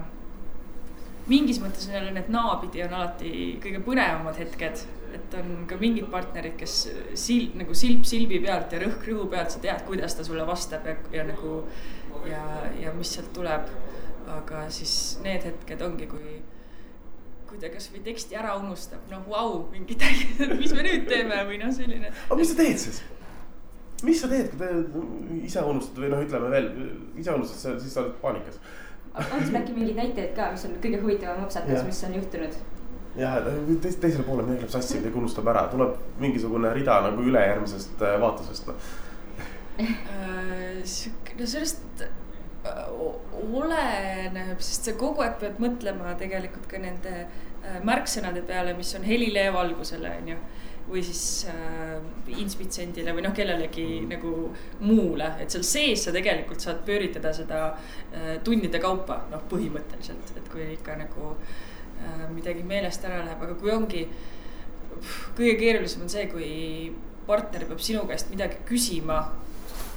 [1.30, 3.30] mingis mõttes jälle need naapidi on alati
[3.62, 4.86] kõige põnevamad hetked.
[5.16, 6.74] et on ka mingid partnerid, kes
[7.16, 10.84] sil-, nagu silp silbi pealt ja rõhk rõhu pealt, sa tead, kuidas ta sulle vastab
[10.86, 11.62] ja, ja nagu
[12.28, 12.42] ja,
[12.82, 13.70] ja mis sealt tuleb.
[14.26, 16.40] aga siis need hetked ongi, kui,
[17.46, 21.60] kui ta kasvõi teksti ära unustab, noh, vau, mingi täiesti, mis me nüüd teeme või
[21.62, 22.10] noh, selline.
[22.26, 23.04] aga mis sa teed siis?
[24.04, 26.72] mis sa teed, kui te ise unustad või noh, ütleme veel,
[27.16, 28.58] ise unustad, siis sa oled paanikas
[29.16, 32.58] on sul äkki mingeid näiteid ka, mis on kõige huvitavam apsakas, mis on juhtunud?
[33.16, 33.38] jah,
[33.82, 38.18] teis, teisele poole midagi läheb sassi, midagi unustab ära, tuleb mingisugune rida nagu ülejärgmisest äh,
[38.20, 38.90] vaatusest noh.
[39.80, 40.82] Äh,
[41.38, 42.84] no sellest äh,
[43.40, 47.26] oleneb, sest sa kogu aeg pead mõtlema tegelikult ka nende
[47.86, 50.36] märksõnade peale, mis on helile ja valgusele, on ju
[50.86, 51.96] või siis äh,
[52.38, 54.10] inspitsendile või noh, kellelegi mm.
[54.14, 54.32] nagu
[54.86, 60.52] muule, et seal sees sa tegelikult saad pööritada seda äh, tundide kaupa, noh, põhimõtteliselt, et
[60.52, 64.06] kui ikka nagu äh, midagi meelest ära läheb, aga kui ongi.
[65.36, 66.46] kõige keerulisem on see, kui
[67.26, 69.18] partner peab sinu käest midagi küsima,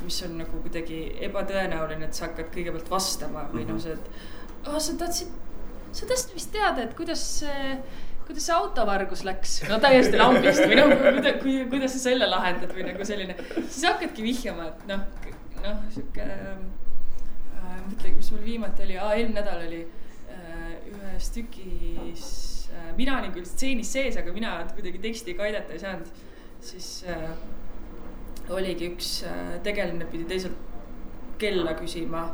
[0.03, 4.79] mis on nagu kuidagi ebatõenäoline, et sa hakkad kõigepealt vastama või noh, see, et ah,
[4.81, 5.29] sa tahtsid,
[5.93, 7.75] sa tahtsid vist teada, et kuidas see
[8.30, 12.69] kuidas see autovargus läks, no täiesti lambist või noh, kuida, kui, kuidas sa selle lahendad
[12.75, 13.34] või nagu selline.
[13.57, 15.01] siis hakkadki vihjama, et noh,
[15.63, 16.59] noh sihuke äh,,
[17.88, 22.27] mõtlegi, mis mul viimati oli, eelmine nädal oli äh, ühes tükis
[22.69, 22.91] äh,.
[22.99, 26.13] mina olin küll stseenis sees, aga mina kuidagi tekstiga aidata ei saanud.
[26.61, 27.34] siis äh,
[28.53, 30.67] oligi üks äh, tegelane pidi teiselt
[31.41, 32.27] kella küsima.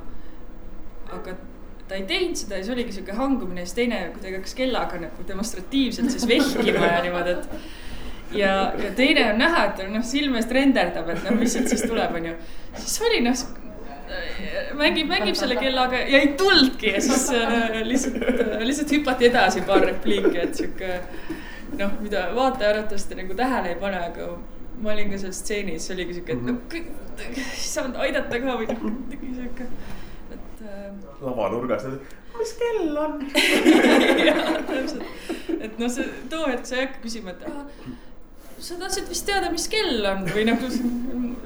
[1.14, 1.40] aga
[1.88, 5.26] ta ei teinud seda ja siis oligi sihuke hangumine siis teine kuidagi hakkas kellaga nagu
[5.28, 7.68] demonstratiivselt siis vehkima ja niimoodi, et.
[8.40, 11.86] ja, ja teine on näha, et noh, silme eest renderdab, et noh, mis siit siis
[11.86, 12.34] tuleb, onju.
[12.80, 13.44] siis oli noh,
[14.80, 19.62] mängib, mängib selle kellaga ja ei tulnudki ja siis äh, lihtsalt äh,, lihtsalt hüpati edasi
[19.70, 21.00] paar repliiki, et sihuke.
[21.78, 24.32] noh, mida vaataja arvatavasti nagu tähele ei pane, aga
[24.82, 26.58] ma olin ka seal stseenis, oligi sihuke, et noh,
[27.30, 29.70] ei saanud aidata ka või noh, sihuke
[31.22, 31.84] lavanurgas,
[32.38, 33.22] mis kell on?
[35.66, 37.64] Et noh, see too hetk sa ei hakka küsima, et ah,
[38.60, 40.20] sa tahtsid vist teada, mis kell on?
[40.30, 40.66] Või nagu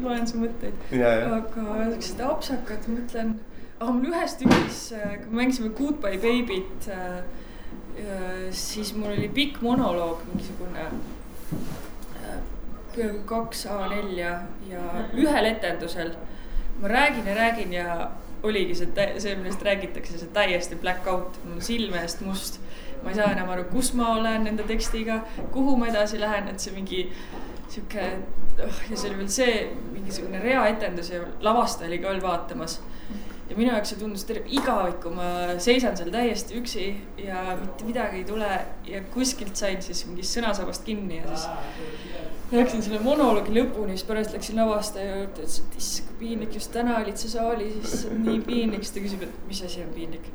[0.04, 0.76] loen su mõtteid.
[0.96, 3.30] aga siuksed apsakad, ma mõtlen,
[3.80, 6.82] aga mul ühes tükis, kui me mängisime Goodbye Baby't,
[8.56, 10.84] siis mul oli pikk monoloog, mingisugune
[12.96, 14.34] peaaegu kaks A4-ja
[14.70, 14.82] ja
[15.18, 16.12] ühel etendusel.
[16.82, 18.12] Ma räägin ja räägin ja
[18.44, 22.60] oligi see, see, millest räägitakse, see täiesti black out, mul silme eest must.
[23.04, 25.22] ma ei saa enam aru, kus ma olen nende tekstiga,
[25.54, 27.06] kuhu ma edasi lähen, et see mingi
[27.72, 28.08] sihuke
[28.66, 29.54] oh, ja see oli veel see
[29.94, 32.80] mingisugune reaetendus ja lavastaja oli ka veel vaatamas
[33.50, 35.30] ja minu jaoks see tundus terve igavik, kui ma
[35.62, 36.86] seisan seal täiesti üksi
[37.24, 38.50] ja mitte midagi ei tule
[38.88, 41.48] ja kuskilt sain siis mingist sõnasabast kinni ja siis
[42.52, 46.72] läksin selle monoloogi lõpuni, siis pärast läksin lavastaja juurde, ütles, et issand, kui piinlik, just
[46.74, 50.32] täna olid sa saalis, issand, nii piinlik, siis ta küsib, et mis asi on piinlik.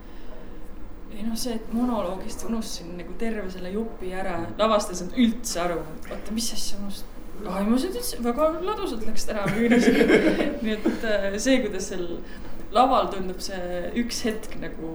[1.14, 5.60] ei noh, see, et monoloogist unustasin nagu terve selle jupi ära, lavastaja ei saanud üldse
[5.62, 7.12] aru, oota, mis asja unustasin
[7.50, 9.86] aimused üldse väga ladusalt läks täna müüris.
[10.64, 12.06] nii et äh, see, kuidas seal
[12.74, 14.94] laval tundub see üks hetk nagu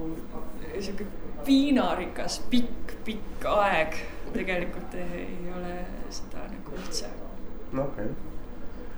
[0.80, 1.08] sihuke
[1.48, 4.02] piinarikas pikk, pikk aeg.
[4.30, 5.78] tegelikult ei ole
[6.14, 7.08] seda nagu üldse.
[7.72, 8.30] no okei okay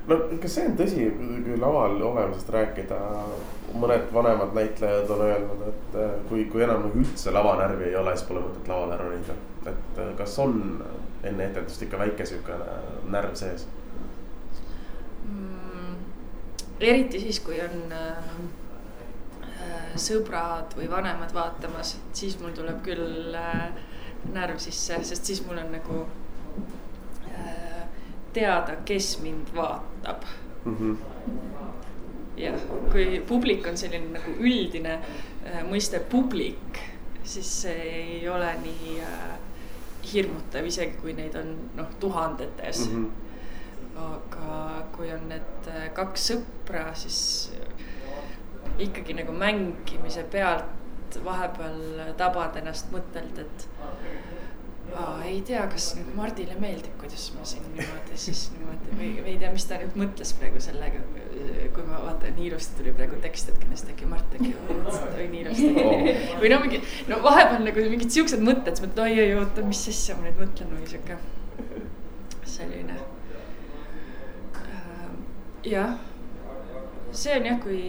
[0.08, 1.06] no kas see on tõsi,
[1.46, 3.00] kui laval olemisest rääkida,
[3.82, 8.16] mõned vanemad näitlejad on öelnud, et äh, kui, kui enam nagu üldse lavanärvi ei ole,
[8.18, 9.38] siis pole mõtet lavale ronida.
[9.62, 10.58] et äh, kas on
[11.24, 12.80] enne etendust ikka väike siukene
[13.14, 13.68] närv sees
[15.30, 16.00] mm,?
[16.80, 18.34] eriti siis, kui on äh,
[20.00, 23.70] sõbrad või vanemad vaatamas, siis mul tuleb küll äh,
[24.34, 26.00] närv sisse, sest siis mul on nagu
[27.36, 27.84] äh,
[28.34, 30.26] teada, kes mind vaatab
[30.66, 30.78] mm.
[30.78, 30.98] -hmm.
[32.38, 32.60] jah,
[32.92, 36.80] kui publik on selline nagu üldine äh, mõiste publik,
[37.24, 39.40] siis see ei ole nii äh,
[40.14, 42.96] hirmutav, isegi kui neid on noh, tuhandetes mm.
[42.96, 43.30] -hmm
[44.02, 47.52] aga kui on need äh, kaks sõpra, siis
[48.88, 53.66] ikkagi nagu mängimise pealt vahepeal tabad ennast mõttelt, et
[54.96, 59.34] aa, ei tea, kas nagu Mardile meeldib, kuidas ma siin niimoodi siis niimoodi või, või
[59.34, 61.04] ei tea, mis ta nüüd mõtles praegu sellega.
[61.76, 64.52] kui ma vaatan, nii ilusti tuli praegu tekst, et kindlasti äkki Mart äkki
[65.16, 66.36] oi nii ilusti oh..
[66.42, 69.84] või no mingi, no vahepeal nagu mingid siuksed mõtted, siis mõtled, oi, oi, oota, mis
[69.92, 71.20] asja ma nüüd mõtlen või sihuke
[72.52, 73.00] selline.
[75.68, 76.00] jah
[77.12, 77.82] see on jah, kui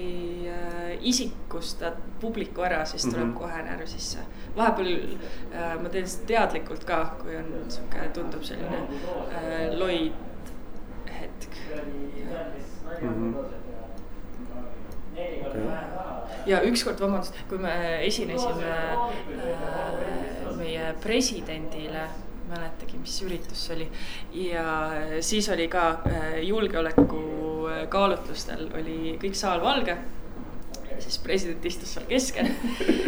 [0.51, 0.72] äh,
[1.03, 3.39] isikustad publiku ära, siis tuleb mm -hmm.
[3.39, 4.19] kohe närv sisse.
[4.57, 4.93] vahepeal
[5.55, 10.13] äh, ma teen seda teadlikult ka, kui on sihuke, tundub selline äh, loid
[11.21, 11.51] hetk.
[13.03, 13.35] Mm -hmm.
[15.13, 15.61] Okay.
[16.47, 17.73] ja ükskord, vabandust, kui me
[18.07, 22.07] esinesime äh, meie presidendile
[22.49, 23.89] mäletagi, mis üritus see oli.
[24.49, 24.65] ja
[25.21, 27.23] siis oli ka äh, julgeoleku
[27.69, 29.97] äh, kaalutlustel oli kõik saal valge
[31.03, 32.49] siis president istus seal keskel,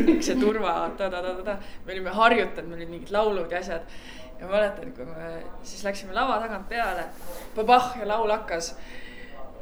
[0.09, 3.97] kõik see turva ta-ta-ta-ta-ta, me olime harjutanud, meil olid mingid laulud ja asjad.
[4.41, 5.31] ja ma mäletan, kui me
[5.63, 7.07] siis läksime lava tagant peale,
[7.57, 8.75] babah ja laul hakkas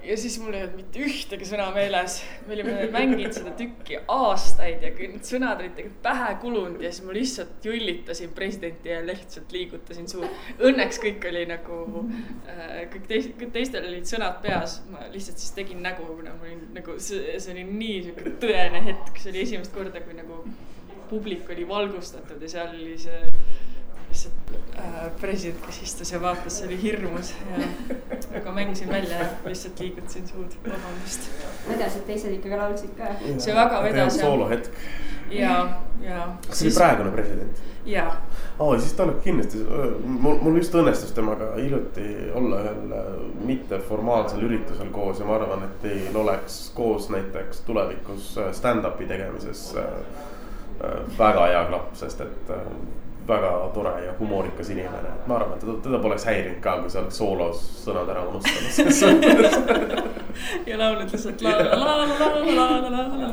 [0.03, 2.19] ja siis mul ei olnud mitte ühtegi sõna meeles.
[2.47, 6.91] me olime mänginud seda tükki aastaid ja kõik need sõnad olid tegelikult pähe kulunud ja
[6.93, 10.27] siis ma lihtsalt jullitasin presidenti ja lihtsalt liigutasin suud.
[10.59, 11.79] Õnneks kõik oli nagu
[12.51, 16.49] äh,, kõik teist, kõik teistel olid sõnad peas, ma lihtsalt siis tegin nägu, kuna ma
[16.49, 20.43] olin nagu, see oli nii sihuke tõene hetk, see oli esimest korda, kui nagu
[21.13, 23.21] publik oli valgustatud ja seal oli see
[24.13, 29.27] lihtsalt äh, president, kes istus ja vaatas, see oli hirmus ja aga mängisin välja ja
[29.47, 31.31] lihtsalt liigutasin suud, vabandust.
[31.69, 33.13] vedasid teised ikkagi laulsid ka?
[33.39, 34.19] see väga vedas.
[34.21, 34.81] soolohetk.
[35.31, 35.55] ja,
[36.05, 36.27] ja.
[36.47, 37.63] kas see oli praegune president?
[37.89, 38.11] jaa.
[38.59, 39.63] aa, siis ta oleb kindlasti,
[40.05, 42.09] mul, mul just õnnestus temaga hiljuti
[42.41, 43.15] olla ühel äh,
[43.49, 49.71] mitteformaalsel üritusel koos ja ma arvan, et teil oleks koos näiteks tulevikus äh, stand-up'i tegemises
[51.19, 52.49] väga hea klapp, sest et
[53.29, 56.91] väga tore ja humoorikas inimene, et ma arvan, et teda, teda poleks häirinud ka, kui
[56.91, 60.09] sa oleks soolos sõnad ära unustanud.
[60.67, 63.33] Ja laulad lihtsalt la la la la la la la la la.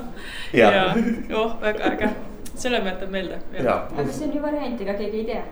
[0.54, 0.96] ja,
[1.34, 2.10] oh väga äge,
[2.56, 3.40] selle ma jätan meelde.
[3.64, 5.44] aga see on ju variant, ega keegi ei tea.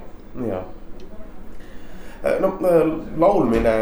[0.50, 0.62] ja.
[2.26, 2.84] Äh, no äh,
[3.18, 3.74] laulmine,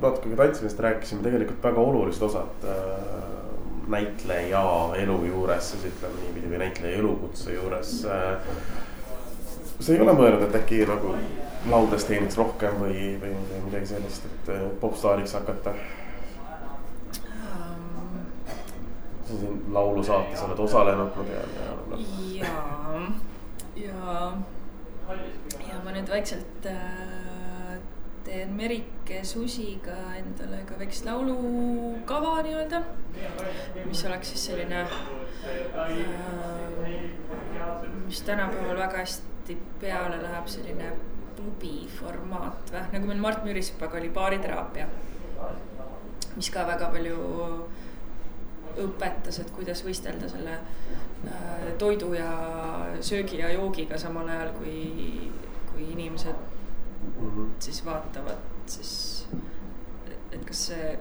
[0.00, 3.26] natuke ka tantsimisest rääkisime, tegelikult väga olulised osad äh,
[3.88, 4.62] näitleja
[5.02, 7.92] elu juures, siis ütleme niipidi või näitleja elukutse juures
[9.80, 11.12] sa ei ole mõelnud, et äkki nagu
[11.70, 13.32] laudes teeniks rohkem või, või
[13.66, 15.74] midagi sellist, et äh, popstaariks hakata.
[17.26, 18.20] Um,?
[19.26, 22.00] sa siin laulusaates oled osalenud, ma tean ja no..
[22.36, 22.54] ja,
[23.82, 24.32] ja,
[25.66, 27.76] ja ma nüüd vaikselt äh,
[28.26, 32.82] teen Merike Susiga endale ka väikest laulukava nii-öelda,
[33.84, 34.90] mis oleks siis selline äh,,
[38.06, 40.92] mis tänapäeval väga hästi tihtipeale läheb selline
[41.36, 44.86] klubi formaat või, nagu meil Mart Mürispaga oli baariteraapia.
[46.36, 47.18] mis ka väga palju
[48.82, 52.30] õpetas, et kuidas võistelda selle äh, toidu ja
[53.00, 55.30] söögi ja joogiga samal ajal, kui,
[55.70, 57.50] kui inimesed mm -hmm.
[57.58, 58.36] siis vaatavad
[58.66, 59.26] siis,
[60.32, 60.98] et kas see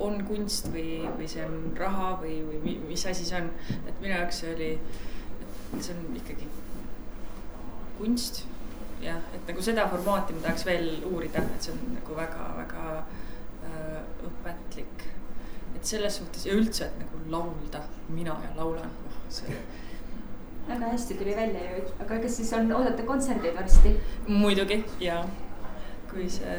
[0.00, 3.50] on kunst või, või see on raha või, või mis asi see on.
[3.86, 4.72] et minu jaoks see oli,
[5.76, 6.46] et see on ikkagi
[7.98, 8.44] kunst.
[9.02, 14.00] jah, et nagu seda formaati ma tahaks veel uurida, et see on nagu väga-väga äh,
[14.30, 15.04] õpetlik.
[15.76, 19.60] et selles suhtes ja üldse, et nagu laulda, mina ja laulan, oh see
[20.68, 23.94] väga hästi tuli välja ju, aga kas siis on oodata kontserteid varsti?
[24.28, 25.22] muidugi ja,
[26.10, 26.58] kui see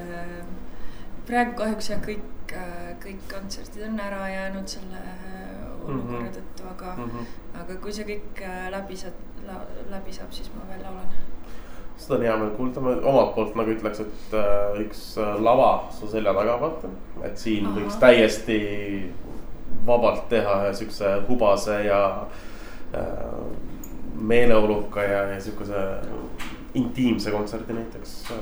[1.27, 2.23] praegu kahjuks jah, kõik,
[3.03, 5.01] kõik kontserdid on ära jäänud selle
[5.89, 6.37] olukorra mm -hmm.
[6.37, 7.61] tõttu, aga mm, -hmm.
[7.61, 9.13] aga kui see kõik äh, läbi saab,
[9.89, 11.07] läbi saab, siis ma veel laulan.
[11.97, 15.87] seda on hea meel kuulda, ma omalt poolt nagu ütleks, et äh, üks äh, lava
[15.91, 16.87] su selja taga vaata,
[17.23, 17.79] et siin Aha.
[17.79, 18.59] võiks täiesti
[19.85, 22.27] vabalt teha ühe siukse hubase ja
[22.95, 23.03] äh,
[24.19, 25.83] meeleoluka ja, ja siukese
[26.73, 28.33] intiimse kontserdi näiteks.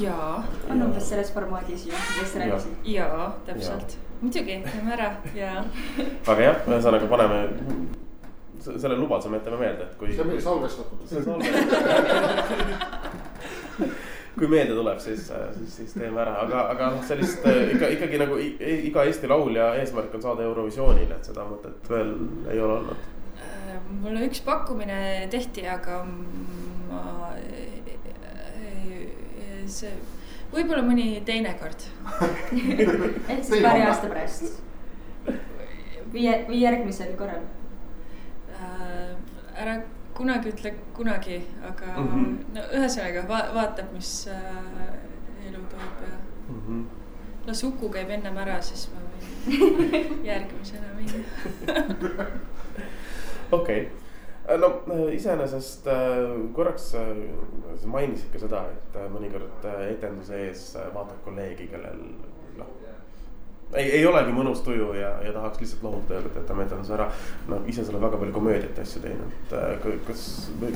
[0.00, 0.44] jaa.
[0.70, 2.72] on umbes selles formaadis ju, millest sa rääkisid.
[2.84, 5.64] jaa, täpselt, muidugi, teeme ära ja.
[6.30, 7.38] aga jah, ühesõnaga paneme
[8.62, 10.14] selle lubaduse me jätame meelde, et kui.
[10.14, 10.98] see on meil salvestatud.
[11.10, 12.70] see on salvestatud
[14.38, 15.26] kui meelde tuleb, siis,
[15.56, 20.14] siis, siis teeme ära, aga, aga noh, sellist ikka ikkagi nagu iga Eesti laulja eesmärk
[20.16, 22.14] on saada Eurovisioonile, et seda mõtet veel
[22.50, 23.10] ei ole olnud.
[23.42, 26.00] Äh, mulle üks pakkumine tehti, aga
[26.92, 27.32] ma
[29.72, 29.92] see
[30.52, 31.86] võib-olla mõni teine kord
[33.32, 34.60] ehk siis paari aasta pärast.
[36.12, 37.44] viie, või järgmisel korral
[38.58, 39.14] äh,.
[39.56, 39.80] ära
[40.12, 41.38] kunagi ütle kunagi,
[41.68, 42.34] aga mm -hmm.
[42.56, 46.12] no ühesõnaga va vaatab, mis äh, elu toob ja
[46.48, 46.60] mm.
[46.66, 46.84] -hmm.
[47.46, 52.26] las Uku käib ennem ära, siis ma võin järgmisena minna.
[53.50, 54.01] okei Äh,
[54.58, 55.94] no äh, iseenesest äh,
[56.54, 57.02] korraks sa
[57.90, 60.64] mainisid ka seda, et mõnikord etenduse ees
[60.94, 62.00] vaatad kolleegi, kellel
[62.58, 62.72] noh.
[63.74, 66.96] ei, ei olegi mõnus tuju ja, ja tahaks lihtsalt lohutada ja öelda, et jätame etenduse
[66.98, 67.10] ära.
[67.48, 69.54] no ise sa oled väga palju komöödiat asju teinud,
[70.08, 70.24] kas,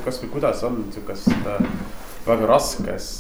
[0.05, 1.51] kas või kuidas on sihukest
[2.27, 3.11] väga raskes,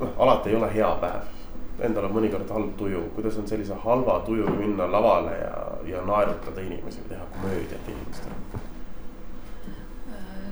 [0.00, 1.36] noh alati ei ole hea päev
[1.84, 5.54] endal on mõnikord halb tuju, kuidas on sellise halva tujuga minna lavale ja,
[5.94, 8.68] ja naerutada inimesi teha komöödiat inimestele?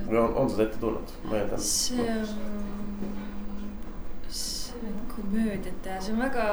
[0.08, 1.64] Või on, on seda ette tulnud, ma eeldan?
[1.64, 3.10] see on,
[4.32, 6.46] see on komöödiat teha, see on väga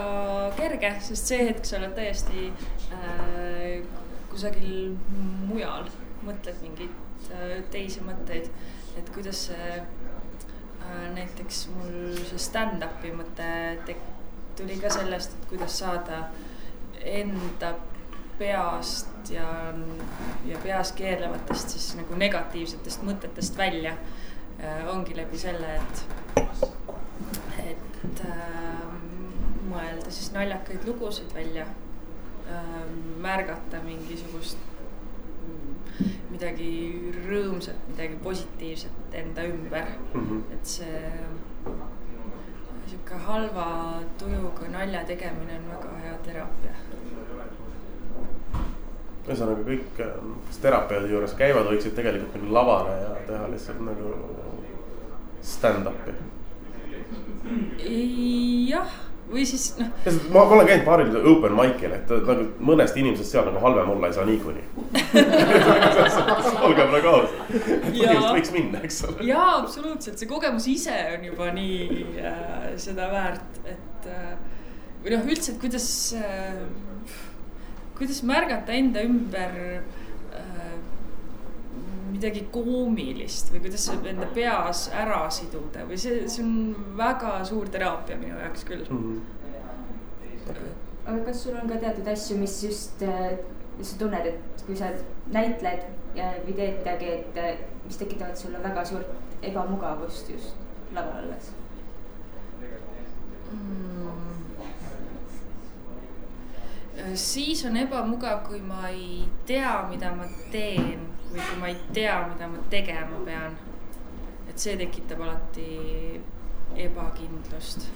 [0.59, 2.49] kerge, sest see hetk sa oled täiesti
[2.95, 3.85] äh,
[4.31, 4.95] kusagil
[5.47, 5.87] mujal,
[6.27, 8.51] mõtled mingeid äh, teisi mõtteid,
[8.99, 13.49] et kuidas see äh, näiteks mul see stand-up'i mõte
[13.87, 14.07] tek-,
[14.59, 16.25] tuli ka sellest, et kuidas saada
[17.05, 17.75] enda
[18.39, 19.73] peast ja,
[20.45, 23.95] ja peas keerlevatest siis nagu negatiivsetest mõtetest välja
[24.59, 24.87] äh,.
[24.91, 26.05] ongi läbi selle, et,
[27.65, 28.85] et äh,
[29.69, 32.79] mõelda siis naljakaid lugusid välja äh,.
[33.21, 34.57] märgata mingisugust
[36.29, 36.69] midagi
[37.29, 40.41] rõõmsat, midagi positiivset enda ümber mm, -hmm.
[40.53, 41.01] et see
[42.89, 43.67] sihuke halva
[44.19, 46.73] tujuga nalja tegemine on väga hea teraapia
[49.25, 54.13] ühesõnaga kõik, kes terapeudi juures käivad, võiksid tegelikult minna lavale ja teha lihtsalt nagu
[55.45, 56.13] stand-up'i.
[58.69, 58.95] jah,
[59.29, 59.89] või siis noh.
[60.33, 64.09] ma, ma olen käinud paaril open mic'il, et nagu mõnest inimesest seal nagu halvem olla
[64.09, 64.65] ei saa niikuinii
[66.67, 69.29] olgem nagu ausad, põhimõtteliselt võiks minna, eks ole.
[69.29, 74.35] jaa, absoluutselt, see kogemus ise on juba nii äh, seda väärt, et äh,
[75.05, 76.61] või noh, üldse, et kuidas äh,
[77.97, 79.57] kuidas märgata enda ümber
[80.35, 80.75] äh,
[82.11, 88.17] midagi koomilist või kuidas enda peas ära siduda või see, see on väga suur teraapia
[88.21, 89.21] minu jaoks küll mm.
[90.47, 90.71] -hmm.
[91.05, 93.03] aga kas sul on ka teatud asju, mis just,
[93.77, 94.91] mis sa tunned, et kui sa
[95.31, 100.55] näitled või teed midagi, et mis tekitavad sulle väga suurt ebamugavust just
[100.95, 101.51] laval olles
[103.51, 103.85] mm.?
[103.91, 104.35] Äh,
[107.13, 112.15] siis on ebamugav, kui ma ei tea, mida ma teen või kui ma ei tea,
[112.31, 113.57] mida ma tegema pean.
[114.49, 116.21] et see tekitab alati
[116.85, 117.89] ebakindlust.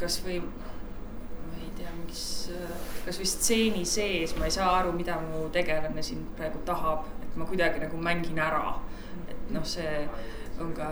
[0.00, 2.24] kasvõi, ma ei tea, mis,
[3.04, 7.44] kasvõi stseeni sees ma ei saa aru, mida mu tegelane siin praegu tahab, et ma
[7.44, 8.78] kuidagi nagu mängin ära.
[9.28, 10.08] et noh, see
[10.60, 10.88] on ka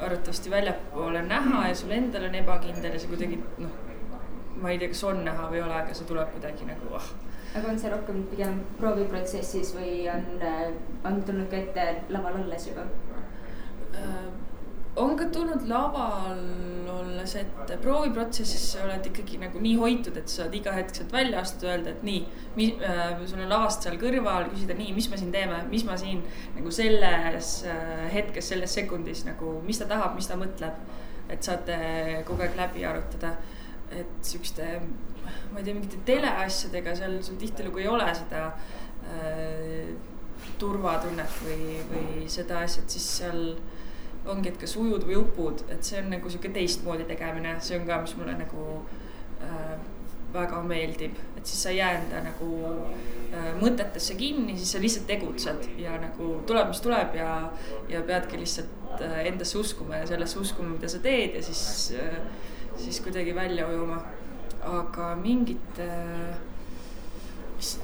[0.00, 3.83] arvatavasti väljapoole näha ja sul endal on ebakindel ja see kuidagi noh,
[4.60, 7.08] ma ei tea, kas on näha või ei ole, aga see tuleb kuidagi nagu ah
[7.54, 10.72] aga on see rohkem pigem prooviprotsessis või on, äh,
[11.06, 12.86] on tulnud ka ette laval olles juba?
[13.94, 14.24] Äh,
[14.98, 16.40] on ka tulnud laval
[16.94, 21.14] olles ette, prooviprotsessis sa oled ikkagi nagu nii hoitud, et sa saad iga hetk sealt
[21.14, 22.20] välja astuda, öelda, et nii.
[22.82, 26.22] Äh, sul on lavast seal kõrval, küsida nii, mis me siin teeme, mis ma siin
[26.58, 30.82] nagu selles äh, hetkes, selles sekundis nagu, mis ta tahab, mis ta mõtleb.
[31.24, 31.76] et saate
[32.28, 33.30] kogu aeg läbi arutada,
[33.92, 34.68] et siukeste
[35.52, 39.94] ma ei tea, mingite teleasjadega seal sul tihtilugu ei ole seda äh,
[40.60, 43.40] turvatunnet või, või seda asja, et siis seal
[44.30, 47.88] ongi, et kas ujud või upud, et see on nagu sihuke teistmoodi tegemine, see on
[47.88, 48.68] ka, mis mulle nagu
[49.44, 49.74] äh,
[50.34, 55.06] väga meeldib, et siis sa ei jää enda nagu äh, mõtetesse kinni, siis sa lihtsalt
[55.10, 57.30] tegutsed ja nagu tuleb, mis tuleb ja,
[57.92, 62.18] ja peadki lihtsalt äh, endasse uskuma ja sellesse uskuma, mida sa teed ja siis äh,,
[62.76, 64.02] siis kuidagi välja ujuma
[64.64, 65.88] aga mingite,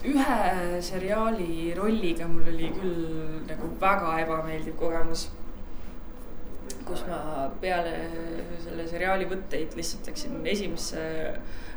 [0.08, 0.38] ühe
[0.84, 3.04] seriaali rolliga mul oli küll
[3.48, 5.28] nagu väga ebameeldiv kogemus.
[6.90, 7.92] kus ma peale
[8.64, 11.02] selle seriaali võtteid lihtsalt läksin esimesse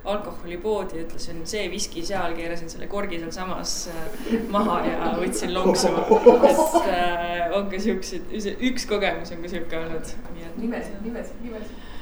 [0.09, 5.93] alkoholipoodi, ütlesin see viski seal, keerasin selle korgi sealsamas äh, maha ja võtsin lonksu.
[6.49, 8.33] et äh, on ka siukseid,
[8.71, 10.15] üks kogemus on ka siuke olnud.
[10.57, 11.92] nimesid, nimesid, nimesid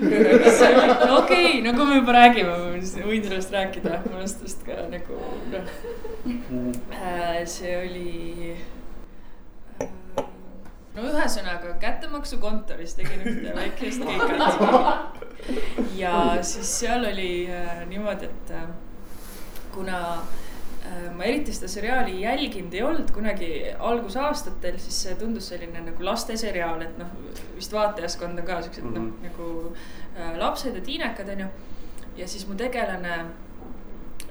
[1.20, 2.66] okei no kui me juba räägime, ma
[3.06, 5.20] võin sellest rääkida, mul on sellest ka nagu
[5.52, 5.70] noh.
[6.96, 8.52] Äh, see oli.
[9.80, 9.88] Äh,
[10.96, 15.24] no ühesõnaga kättemaksukontoris tegin ühte väikest keikat.
[15.96, 16.14] ja
[16.44, 18.54] siis seal oli äh, niimoodi, et
[19.72, 20.49] kuna Äh,
[21.16, 26.82] ma eriti seda seriaali jälginud ei olnud kunagi algusaastatel, siis see tundus selline nagu lasteseriaal,
[26.86, 27.12] et noh,
[27.54, 28.98] vist vaatajaskond on ka siuksed mm -hmm.
[28.98, 29.24] noh, mhm.
[29.28, 29.74] nagu
[30.16, 31.46] äh, lapsed ja tiinekad onju.
[32.16, 33.24] ja siis mu tegelane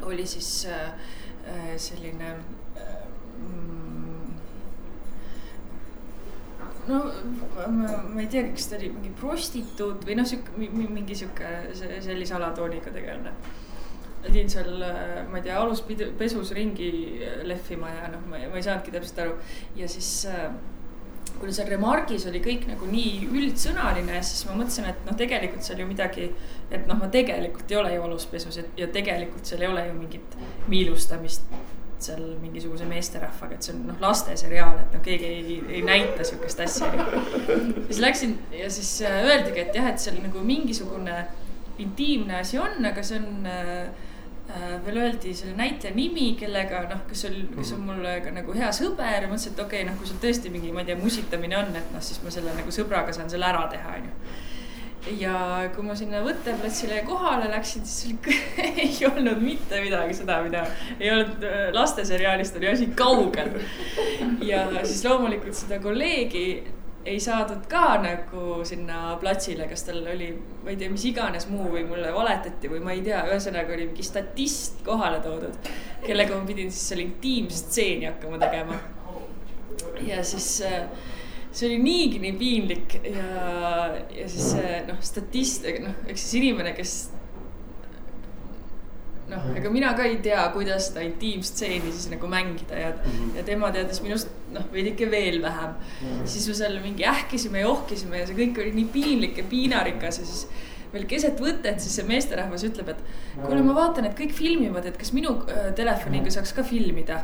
[0.01, 0.89] oli siis äh,
[1.45, 3.07] äh selline äh,
[3.38, 4.34] mm,
[6.88, 7.03] no
[7.68, 10.51] ma, ma ei tea, kas ta oli mingi prostituut või noh, sihuke
[10.97, 13.34] mingi sihuke sellise alatooniga tegelane
[14.24, 16.89] pidin seal, äh, ma ei tea, aluspesus ringi
[17.24, 19.38] äh, lehvima ja noh, ma, ei saanudki täpselt aru.
[19.80, 20.49] ja siis äh,
[21.39, 25.80] kuna seal remargis oli kõik nagu nii üldsõnaline, siis ma mõtlesin, et noh, tegelikult seal
[25.80, 26.30] ju midagi,
[26.70, 29.97] et noh, ma tegelikult ei ole ju aluspesus ja, ja tegelikult seal ei ole ju
[29.97, 30.39] mingit
[30.72, 31.47] miilustamist
[31.99, 36.63] seal mingisuguse meesterahvaga, et see on noh, lasteseriaal, et noh, keegi ei, ei näita sihukest
[36.63, 36.91] asja.
[37.89, 41.24] siis läksin ja siis öeldigi, et jah, et seal nagu mingisugune
[41.80, 44.09] intiimne asi on, aga see on Äh,
[44.85, 47.89] veel öeldi selle näitleja nimi, kellega noh, kes oli, kes on mhm.
[47.91, 50.71] mulle ka nagu hea sõber ja mõtlesin, et okei okay,, noh, kui sul tõesti mingi,
[50.73, 53.67] ma ei tea, musitamine on, et noh, siis ma selle nagu sõbraga saan selle ära
[53.71, 54.15] teha, onju.
[55.19, 55.35] ja
[55.75, 58.39] kui ma sinna võtteplatsile kohale läksin, siis oli,
[58.87, 60.65] ei olnud mitte midagi seda, mida
[60.97, 63.53] ei olnud äh, lasteseriaalist oli asi kaugel.
[64.41, 66.47] ja siis loomulikult seda kolleegi
[67.05, 70.29] ei saadud ka nagu sinna platsile, kas tal oli,
[70.63, 73.87] ma ei tea, mis iganes muu või mulle valetati või ma ei tea, ühesõnaga oli
[73.89, 75.69] mingi statist kohale toodud,
[76.03, 78.79] kellega ma pidin siis seal intiimstseeni hakkama tegema.
[80.05, 80.83] ja siis äh,
[81.51, 83.29] see oli niigi nii piinlik ja,
[84.15, 86.97] ja siis see noh, statist, noh, ehk siis inimene, kes
[89.30, 93.36] noh, ega mina ka ei tea, kuidas seda intiimstseeni siis nagu mängida ja mm, -hmm.
[93.38, 96.07] ja tema teadis minust noh, veidike veel vähem mm.
[96.07, 96.25] -hmm.
[96.25, 100.19] siis me seal mingi ähkisime ja ohkisime ja see kõik oli nii piinlik ja piinarikas
[100.19, 100.47] ja siis
[100.93, 103.01] veel keset võtet, siis see meesterahvas ütleb, et
[103.36, 107.19] kuule, ma vaatan, et kõik filmivad, et kas minu äh, telefoniga saaks ka filmida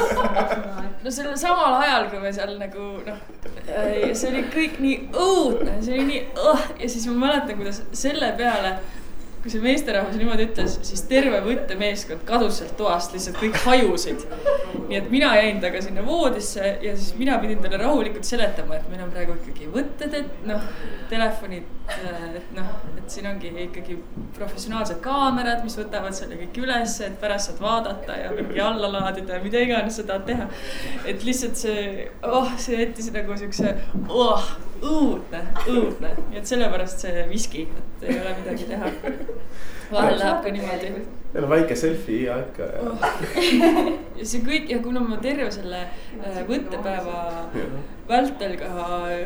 [1.04, 3.22] no sellel samal ajal, kui me seal nagu noh,
[3.64, 7.80] äh, see oli kõik nii õudne, see oli nii oh, ja siis ma mäletan, kuidas
[7.96, 8.76] selle peale
[9.40, 14.24] kui see meesterahvas niimoodi ütles, siis terve võttemeeskond kadus sealt toast, lihtsalt kõik hajusid.
[14.90, 18.88] nii et mina jäin temaga sinna voodisse ja siis mina pidin talle rahulikult seletama, et
[18.92, 20.64] meil on praegu ikkagi võtted, et noh,
[21.08, 23.96] telefonid, et noh, et siin ongi ikkagi
[24.36, 29.38] professionaalsed kaamerad, mis võtavad selle kõik ülesse, et pärast saad vaadata ja mingi alla laadida
[29.38, 30.50] ja mida iganes sa tahad teha.
[31.08, 33.78] et lihtsalt see, oh, see jättis nagu siukse,
[34.08, 38.92] oh õudne, õudne, nii et sellepärast see viski, et ei ole midagi teha.
[39.92, 40.92] Vahel läheb ka niimoodi
[41.30, 43.02] meil on väike selfie ja ikka ja oh.
[44.18, 47.20] ja see kõik ja kuna ma terve selle äh, võttepäeva
[48.10, 48.70] vältel ka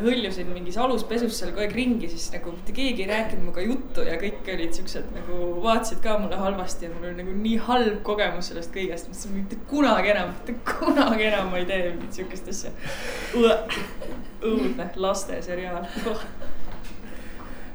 [0.04, 4.04] hõljusin mingis aluspesus seal kogu aeg ringi, siis nagu mitte keegi ei rääkinud minuga juttu
[4.04, 8.02] ja kõik olid siuksed nagu vaatasid ka mulle halvasti ja mul oli nagu nii halb
[8.04, 9.08] kogemus sellest kõigest.
[9.08, 12.74] mõtlesin mitte kunagi enam, mitte kunagi enam ma ei tee mingit siukest asja.
[14.44, 16.28] õudne lasteseriaal oh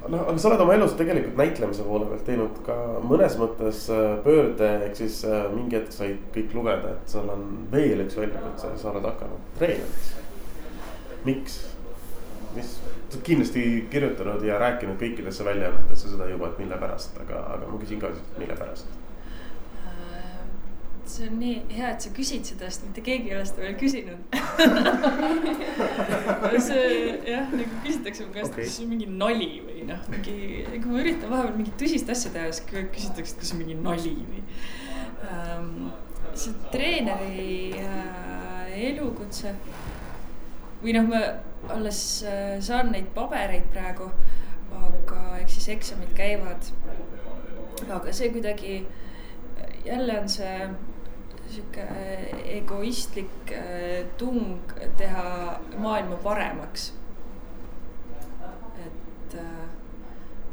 [0.08, 2.76] noh, aga sa oled oma elus tegelikult näitlemise poole pealt teinud ka
[3.06, 7.44] mõnes mõttes äh, pöörde, ehk siis äh, mingi hetk said kõik lugeda, et sul on
[7.72, 10.14] veel üks väljakutse, sa oled hakanud treeneriks.
[11.26, 11.58] miks,
[12.56, 17.44] mis, sa oled kindlasti kirjutanud ja rääkinud kõikidesse väljaannetesse seda juba, et mille pärast, aga,
[17.58, 18.99] aga ma küsin ka mille pärast
[21.10, 23.76] see on nii hea, et sa küsid seda, sest mitte keegi ei ole seda veel
[23.80, 24.20] küsinud
[26.68, 26.86] see
[27.28, 30.36] jah, nagu küsitakse mu käest okay., kas see on mingi nali või noh, mingi,
[30.76, 33.76] kui ma üritan vahepeal mingit tõsist asja teha, siis küsitakse, et kas see on mingi
[33.80, 34.42] nali või
[35.30, 35.70] um,.
[36.40, 39.48] see treeneri äh, elukutse
[40.82, 41.20] või noh, ma
[41.74, 44.06] alles äh, saan neid pabereid praegu,
[44.80, 46.62] aga eks siis eksamid käivad.
[47.88, 48.74] aga see kuidagi
[49.84, 50.68] jälle on see
[51.50, 54.60] sihuke äh, egoistlik äh, tung
[54.98, 56.92] teha maailma paremaks.
[58.80, 59.68] et äh,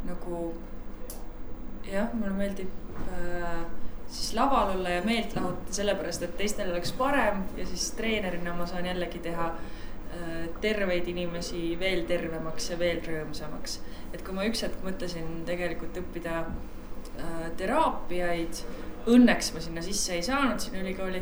[0.06, 0.54] nagu
[1.92, 2.72] jah, mulle meeldib
[3.12, 3.66] äh,
[4.08, 8.66] siis laval olla ja meelt lahutada sellepärast, et teistel oleks parem ja siis treenerina ma
[8.70, 13.80] saan jällegi teha äh, terveid inimesi veel tervemaks ja veel rõõmsamaks.
[14.14, 18.64] et kui ma üks hetk mõtlesin tegelikult õppida äh, teraapiaid
[19.14, 21.22] õnneks ma sinna sisse ei saanud, sinna ülikooli.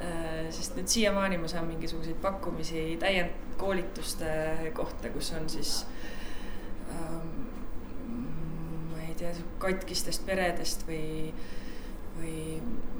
[0.00, 4.30] Äh, sest nüüd siiamaani ma saan mingisuguseid pakkumisi täiendkoolituste
[4.74, 5.82] kohta, kus on siis
[6.94, 7.48] ähm,.
[8.90, 11.34] ma ei tea, katkistest peredest või,
[12.16, 12.36] või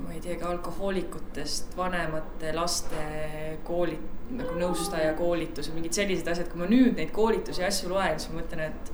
[0.05, 3.07] ma ei tea, ka alkohoolikutest vanemate laste
[3.65, 3.97] kooli-,
[4.37, 8.21] nagu nõustaja koolitus ja mingid sellised asjad, kui ma nüüd neid koolitusi ja asju loen,
[8.21, 8.93] siis ma mõtlen, et,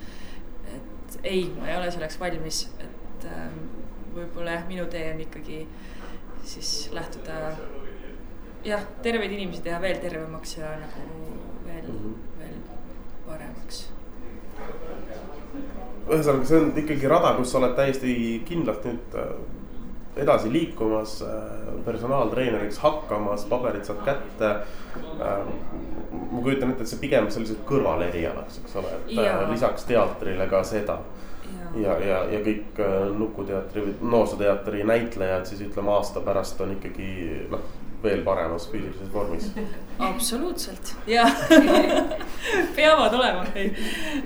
[0.78, 3.66] et ei, ma ei ole selleks valmis, et ähm,
[4.17, 5.61] võib-olla jah, minu tee on ikkagi
[6.47, 7.57] siis lähtuda
[8.67, 11.05] jah, terveid inimesi teha veel tervemaks ja nagu
[11.67, 12.14] veel mm, -hmm.
[12.39, 12.57] veel
[13.27, 13.83] paremaks.
[16.09, 19.31] ühesõnaga, see on ikkagi rada, kus sa oled täiesti kindlalt nüüd äh,
[20.23, 24.51] edasi liikumas, äh, personaaltreeneriks hakkamas, paberid saad kätte.
[25.21, 25.47] Äh,
[26.31, 29.41] ma kujutan ette, et see pigem sellised kõrvalerialaks, eks ole, et ja.
[29.51, 31.01] lisaks teatrile ka seda
[31.83, 37.09] ja, ja, ja kõik äh, Nukuteatri või noorsooteatri näitlejad siis ütleme aasta pärast on ikkagi
[37.53, 37.64] noh,
[38.03, 39.49] veel paremas füüsilises vormis.
[40.11, 40.95] absoluutselt.
[41.07, 41.24] Ja.
[42.77, 43.70] Peavad olema, ei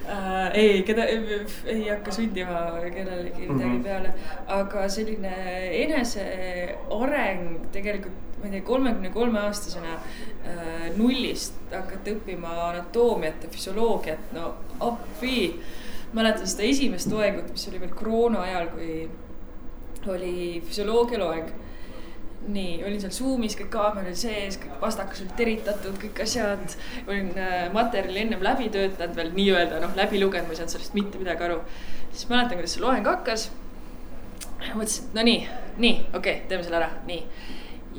[0.09, 3.85] äh,, ei, keda ei hakka sundima kellelegi midagi mm -hmm.
[3.85, 4.15] peale,
[4.47, 5.37] aga selline
[5.85, 14.33] eneseareng tegelikult ma ei tea, kolmekümne kolme aastasena äh, nullist hakata õppima anatoomiat ja füsioloogiat,
[14.33, 15.61] no appi
[16.17, 18.95] mäletan seda esimest loengut, mis oli veel koroona ajal, kui
[20.11, 21.51] oli füsioloogia loeng.
[22.41, 26.77] nii, olin seal Zoom'is, kõik kaamerad sees, kõik vastakas olid teritatud, kõik asjad.
[27.07, 30.97] olin äh, materjali ennem läbi töötanud veel nii-öelda noh, läbi lugenud, ma ei saanud sellest
[30.97, 31.61] mitte midagi aru.
[32.13, 33.51] siis mäletan, kuidas see loeng hakkas.
[34.73, 35.45] mõtlesin, et no nii,
[35.85, 37.23] nii, okei okay,, teeme selle ära, nii.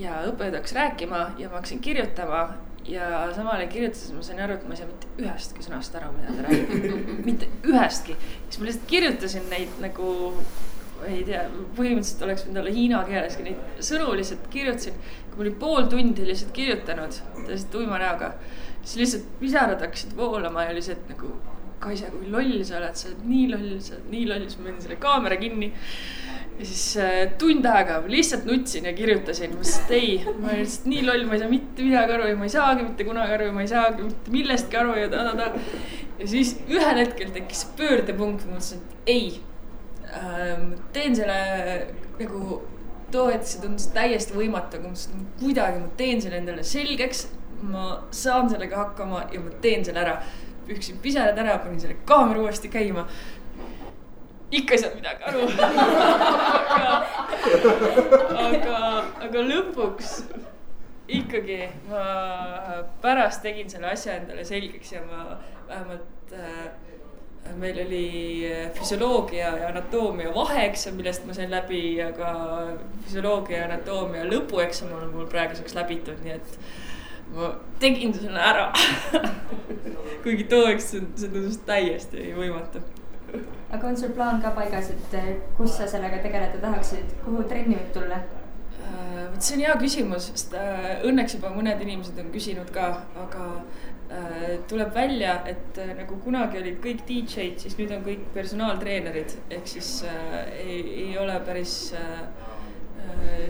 [0.01, 2.41] ja õppejõud hakkas rääkima ja ma hakkasin kirjutama
[2.89, 6.11] ja samal ajal kirjutades ma sain aru, et ma ei saa mitte ühestki sõnast aru,
[6.15, 8.17] mida ta räägib mitte ühestki.
[8.47, 10.09] siis ma lihtsalt kirjutasin neid nagu,
[11.07, 11.43] ei tea,
[11.77, 14.97] põhimõtteliselt oleks võinud olla hiina keeleski neid sõnu lihtsalt kirjutasin.
[15.31, 18.33] kui ma olin pool tundi lihtsalt kirjutanud, täiesti tuima näoga,
[18.81, 21.35] siis lihtsalt pisarad hakkasid voolama ja lihtsalt nagu.
[21.81, 24.67] Kaisa, kui loll sa oled, sa oled nii loll, sa oled nii loll, siis ma
[24.67, 25.71] panin selle kaamera kinni
[26.59, 30.59] ja siis äh, tund aega lihtsalt nutsin ja kirjutasin, ma ütlesin, et ei, ma olen
[30.61, 33.37] lihtsalt nii loll, ma ei saa mitte midagi aru ja ma ei saagi mitte kunagi
[33.37, 35.63] aru ja ma ei saagi mitte millestki aru ja ta-ta-ta.
[36.19, 39.25] ja siis ühel hetkel tekkis pöördepunkt, mõtlesin, et ei
[40.11, 40.75] ähm,.
[40.93, 41.39] teen selle
[42.19, 42.61] nagu
[43.11, 47.27] too hetk see tundus täiesti võimatu, aga mõtlesin, et kuidagi ma teen selle endale selgeks.
[47.61, 50.21] ma saan sellega hakkama ja ma teen selle ära.
[50.65, 53.07] pühkisin pisarad ära, panin selle kaamera uuesti käima
[54.51, 55.41] ikka ei saanud midagi aru.
[57.41, 57.71] Aga,
[58.45, 58.77] aga,
[59.27, 60.13] aga lõpuks
[61.11, 62.03] ikkagi ma
[63.03, 66.69] pärast tegin selle asja endale selgeks ja ma vähemalt äh,
[67.57, 68.05] meil oli
[68.77, 72.31] füsioloogia ja anatoomia vaheeksam, millest ma sain läbi, aga
[73.05, 76.57] füsioloogia ja anatoomia lõpueksam on mul praeguseks läbitud, nii et
[77.35, 78.69] ma tegin selle ära.
[80.23, 82.83] Kuigi too see, see tundus täiesti võimatu
[83.73, 87.79] aga on sul plaan ka paigas, et äh, kus sa sellega tegeleda tahaksid, kuhu trenni
[87.79, 88.21] võib tulla?
[89.31, 90.55] vot see on hea küsimus, sest
[91.07, 92.87] õnneks juba mõned inimesed on küsinud ka,
[93.21, 93.45] aga
[94.67, 99.91] tuleb välja, et nagu kunagi olid kõik DJ-d, siis nüüd on kõik personaaltreenerid, ehk siis
[100.09, 102.25] äh, ei, ei ole päris äh,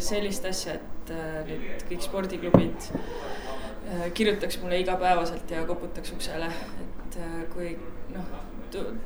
[0.02, 6.50] sellist asja, et äh, nüüd kõik spordiklubid äh, kirjutaks mulle igapäevaselt ja koputaks uksele,
[6.86, 7.74] et äh, kui
[8.14, 8.36] noh,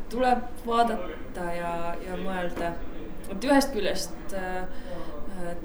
[0.10, 1.72] tuleb vaadata ja,
[2.06, 2.74] ja mõelda.
[3.32, 4.68] et ühest küljest äh,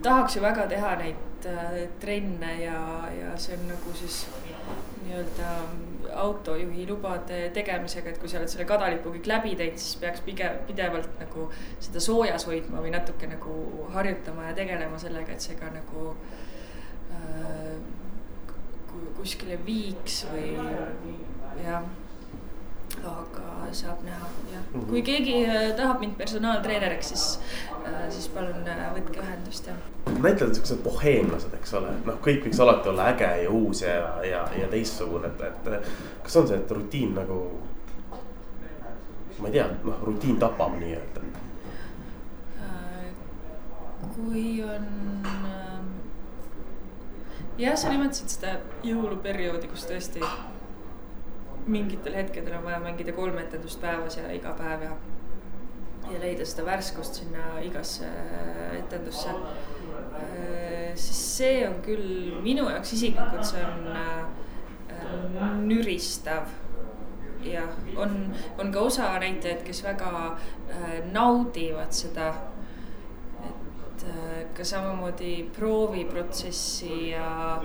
[0.03, 2.81] tahaks ju väga teha neid äh, trenne ja,
[3.15, 4.23] ja see on nagu siis
[5.05, 5.53] nii-öelda
[6.21, 10.61] autojuhi lubade tegemisega, et kui sa oled selle kadalipu kõik läbi teinud, siis peaks pigem
[10.69, 11.47] pidevalt nagu
[11.79, 16.13] seda soojas hoidma või natuke nagu harjutama ja tegelema sellega, et see ka nagu
[17.15, 17.75] äh,
[19.17, 20.55] kuskile viiks või
[21.61, 21.85] jah
[22.99, 24.81] aga saab näha, jah mm.
[24.81, 24.87] -hmm.
[24.91, 27.41] kui keegi äh, tahab mind personaaltreeneriks, siis,
[27.87, 29.75] äh, siis palun äh, võtke ühendust ja.
[30.07, 34.25] näitlejad on siuksed boheemlased, eks ole, noh, kõik võiks alati olla äge ja uus ja,
[34.25, 37.41] ja, ja teistsugune, et, et kas on see, et rutiin nagu.
[39.39, 41.21] ma ei tea, noh, rutiin tapab nii-öelda.
[44.15, 44.87] kui on
[45.25, 45.87] ähm,
[47.59, 50.21] jah, sa nimetasid seda jõuluperioodi, kus tõesti
[51.67, 54.95] mingitel hetkedel on vaja mängida kolm etendust päevas ja iga päev ja,
[56.11, 58.09] ja leida seda värskust sinna igasse
[58.79, 59.35] etendusse.
[60.21, 66.51] Äh, siis see on küll minu jaoks isiklikult, see on äh, nüristav
[67.45, 70.11] jah, on, on ka osa näitajaid, kes väga
[70.71, 72.29] äh, naudivad seda
[73.41, 77.63] äh, ka samamoodi prooviprotsessi ja,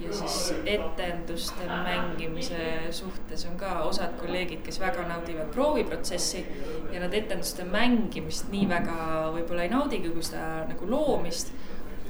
[0.00, 2.56] ja siis etenduste mängimise
[2.90, 6.44] suhtes on ka osad kolleegid, kes väga naudivad prooviprotsessi
[6.92, 8.98] ja nad etenduste mängimist nii väga
[9.36, 11.52] võib-olla ei naudigi, kui seda nagu loomist.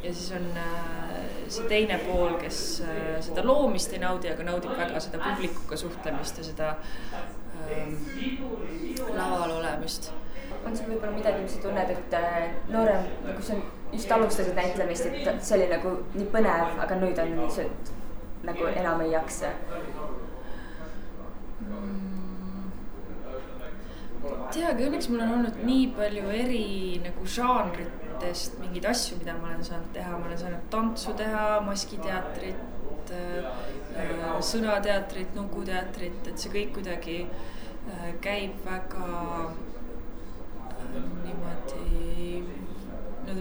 [0.02, 1.14] ja siis on äh,
[1.48, 6.38] see teine pool, kes äh, seda loomist ei naudi, aga naudib väga seda publikuga suhtlemist
[6.38, 6.76] ja seda
[7.70, 7.96] ähm,
[9.14, 10.12] laval olemist
[10.66, 13.58] on sul võib-olla midagi, mis sa tunned, et äh, noorem, nagu sa
[13.92, 17.70] just alustasid näitlemist, et see oli nagu nii põnev, aga nüüd on see,
[18.46, 19.52] nagu enam ei jaksa
[21.60, 22.06] mm.?
[24.54, 26.64] teagi, õnneks mul on olnud nii palju eri
[27.04, 33.12] nagu žanritest mingeid asju, mida ma olen saanud teha, ma olen saanud tantsu teha, maskiteatrit
[33.16, 33.46] äh,,
[34.50, 39.08] sõnateatrit, nukuteatrit, et see kõik kuidagi äh, käib väga
[40.96, 42.65] niimoodi nii-öelda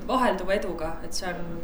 [0.07, 1.63] vahelduva eduga, et see on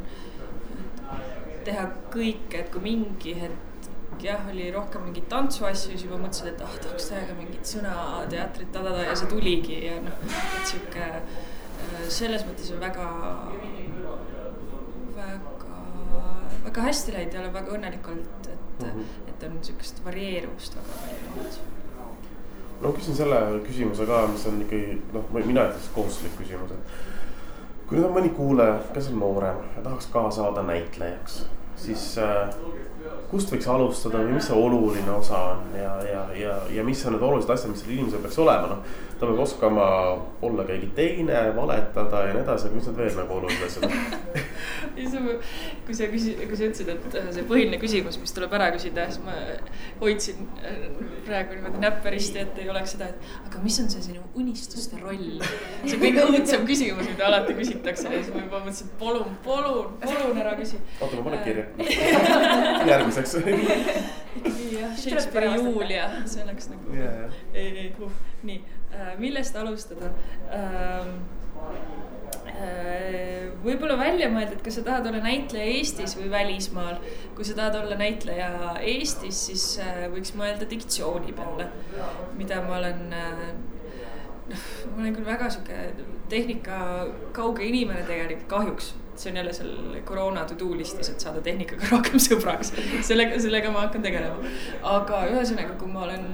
[1.65, 6.61] teha kõike, et kui mingi hetk jah, oli rohkem mingeid tantsuasju, siis juba mõtlesin, et
[6.65, 11.09] ah, tahaks ka mingit sõnateatrit, ta-ta-ta ja see tuligi ja noh, et sihuke
[12.11, 13.07] selles mõttes on väga,
[15.17, 15.81] väga,
[16.67, 19.29] väga hästi läinud ja olen väga õnnelik olnud, et mm, -hmm.
[19.33, 21.61] et on sihukest varieeruvust väga palju olnud
[22.81, 26.99] no küsin selle küsimuse ka, mis on ikkagi noh, mina ütleks kohustuslik küsimus, et.
[27.91, 31.41] Kui nüüd on mõni kuulaja, kes on noorem ja tahaks ka saada näitlejaks,
[31.75, 32.53] siis äh,
[33.27, 37.17] kust võiks alustada või mis see oluline osa on ja, ja, ja, ja mis on
[37.17, 38.95] need olulised asjad, mis sellel inimesel peaks olema, noh.
[39.21, 39.87] Ta peab oskama
[40.41, 45.27] olla keegi teine, valetada ja nii edasi, aga mis need veel nagu olulised asjad on
[45.85, 49.05] kui sa küsi-, kui sa ütlesid, et äh, see põhiline küsimus, mis tuleb ära küsida,
[49.11, 49.35] siis ma
[49.99, 50.87] hoidsin äh,
[51.27, 54.97] praegu niimoodi näppe risti, et ei oleks seda, et aga mis on see sinu unistuste
[55.03, 55.45] roll.
[55.83, 59.93] see kõige õudsem küsimus, mida alati küsitakse ja siis ma juba mõtlesin, et palun, palun,
[60.01, 60.81] palun ära küsi.
[60.97, 61.69] oota, ma panen kirja
[62.95, 63.37] järgmiseks
[64.71, 68.11] jah, Shakespeare'i Julia, see oleks nagu yeah., ei, ei, uh,
[68.47, 68.61] nii,
[68.95, 70.13] äh, millest alustada
[70.55, 71.15] ähm,
[72.61, 76.99] Äh, võib-olla välja mõelda, et kas sa tahad olla näitleja Eestis või välismaal.
[77.35, 81.69] kui sa tahad olla näitleja Eestis, siis äh, võiks mõelda diktsiooni peale,
[82.37, 83.43] mida ma olen äh,
[84.51, 85.79] noh, ma olen küll väga sihuke
[86.29, 86.77] tehnika
[87.33, 88.93] kauge inimene tegelikult kahjuks.
[89.21, 89.73] See on jälle seal
[90.05, 92.73] koroona to do listis, et saada tehnikaga rohkem sõbraks.
[93.07, 94.53] sellega, sellega ma hakkan tegelema.
[94.97, 96.29] aga ühesõnaga, kui ma olen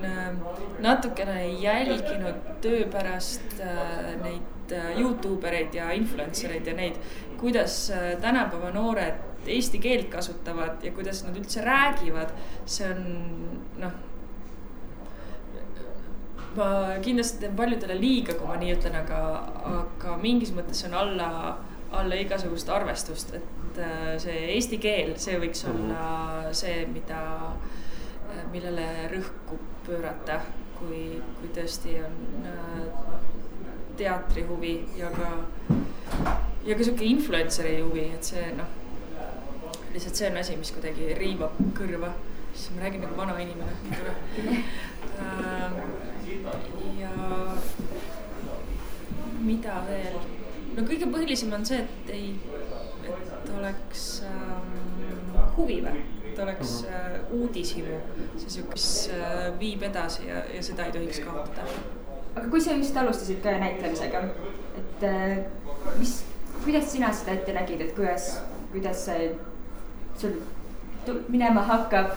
[0.84, 3.60] natukene jälginud töö pärast
[4.24, 6.98] neid Äh, Youtube ereid ja influencer eid ja neid,
[7.40, 12.34] kuidas äh, tänapäeva noored eesti keelt kasutavad ja kuidas nad üldse räägivad,
[12.68, 13.06] see on
[13.80, 13.94] noh.
[16.58, 16.68] ma
[17.06, 19.22] kindlasti teen paljudele liiga, kui ma nii ütlen, aga,
[19.72, 21.30] aga mingis mõttes on alla,
[21.92, 25.76] alla igasugust arvestust, et äh, see eesti keel, see võiks mhm.
[25.76, 27.22] olla see, mida,
[28.52, 30.42] millele rõhku pöörata,
[30.78, 32.18] kui, kui tõesti on
[33.98, 35.30] teatrihuvi ja ka,
[36.68, 38.70] ja ka sihuke influencer'i huvi, et see noh,
[39.94, 42.12] lihtsalt see on asi, mis kuidagi riivab kõrva,
[42.54, 44.14] siis ma räägin nagu vana inimene, nii tore.
[45.18, 45.72] Äh,
[47.00, 47.12] ja
[49.42, 50.20] mida veel,
[50.78, 52.30] no kõige põhilisem on see, et ei,
[53.08, 54.78] et oleks ähm,
[55.58, 56.04] huvi või
[56.38, 56.94] et oleks mhm.
[56.94, 58.00] äh, uudishimu,
[58.38, 61.66] see sihuke, mis äh, viib edasi ja, ja seda ei tohiks kaotada.
[62.36, 64.24] aga kui sa just alustasid ka näitlemisega,
[64.78, 65.40] et äh,
[65.98, 66.20] mis,
[66.64, 68.36] kuidas sina seda ette nägid, et kuidas,
[68.72, 69.32] kuidas see
[70.22, 70.38] sul
[71.32, 72.14] minema hakkab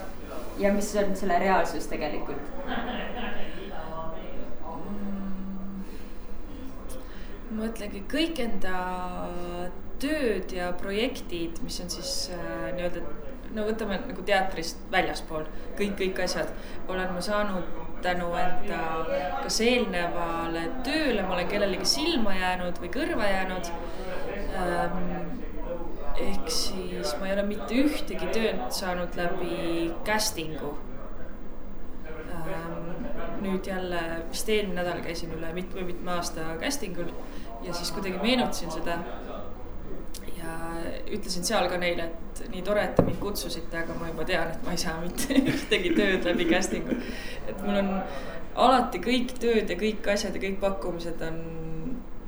[0.61, 2.51] ja mis on selle reaalsus tegelikult?
[7.51, 8.77] Ma mõtlengi kõik enda
[10.01, 13.03] tööd ja projektid, mis on siis äh, nii-öelda
[13.55, 15.45] no võtame nagu teatrist väljaspool
[15.79, 16.51] kõik, kõik asjad,
[16.91, 18.81] olen ma saanud tänu enda
[19.43, 23.71] kas eelnevale tööle, ma olen kellelegi silma jäänud või kõrva jäänud
[24.61, 25.11] ähm,.
[26.21, 30.73] ehk siis ma ei ole mitte ühtegi tööd saanud läbi casting'u
[32.31, 33.05] ähm,.
[33.41, 37.13] nüüd jälle vist eelmine nädal käisin üle mitme-mitme aasta casting ul
[37.63, 38.97] ja siis kuidagi meenutasin seda
[40.37, 40.57] ja
[41.11, 44.53] ütlesin seal ka neile, et nii tore, et te mind kutsusite, aga ma juba tean,
[44.53, 46.97] et ma ei saa mitte ühtegi tööd läbi casting'u.
[47.47, 47.91] et mul on
[48.65, 51.41] alati kõik tööd ja kõik asjad ja kõik pakkumised on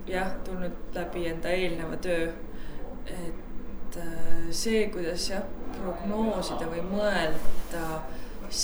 [0.08, 2.32] jah, tulnud läbi enda eelneva töö.
[3.06, 7.88] et äh, see, kuidas jah, prognoosida või mõelda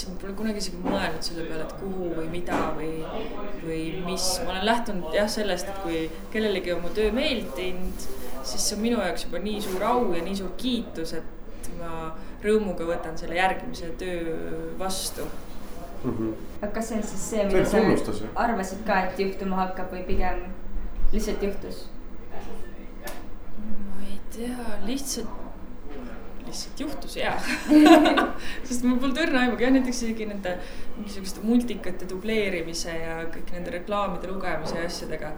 [0.10, 2.92] ma pole kunagi isegi mõelnud selle peale, et kuhu või mida või,
[3.66, 8.10] või mis, ma olen lähtunud jah sellest, et kui kellelegi on mu töö meeldinud
[8.44, 12.10] siis see on minu jaoks juba nii suur au ja nii suur kiitus, et ma
[12.44, 14.38] rõõmuga võtan selle järgmise töö
[14.80, 16.12] vastu mm.
[16.12, 16.34] -hmm.
[16.62, 20.48] aga kas see on siis see, mida sa arvasid ka, et juhtuma hakkab või pigem
[21.14, 21.86] lihtsalt juhtus?
[23.60, 25.49] ma ei tea, lihtsalt
[26.50, 27.34] lihtsalt juhtus ja
[28.68, 30.58] sest mul polnud õrna aimugi jah, näiteks isegi nende
[30.98, 35.34] mingisuguste multikate dubleerimise ja kõik nende reklaamide lugemise ja asjadega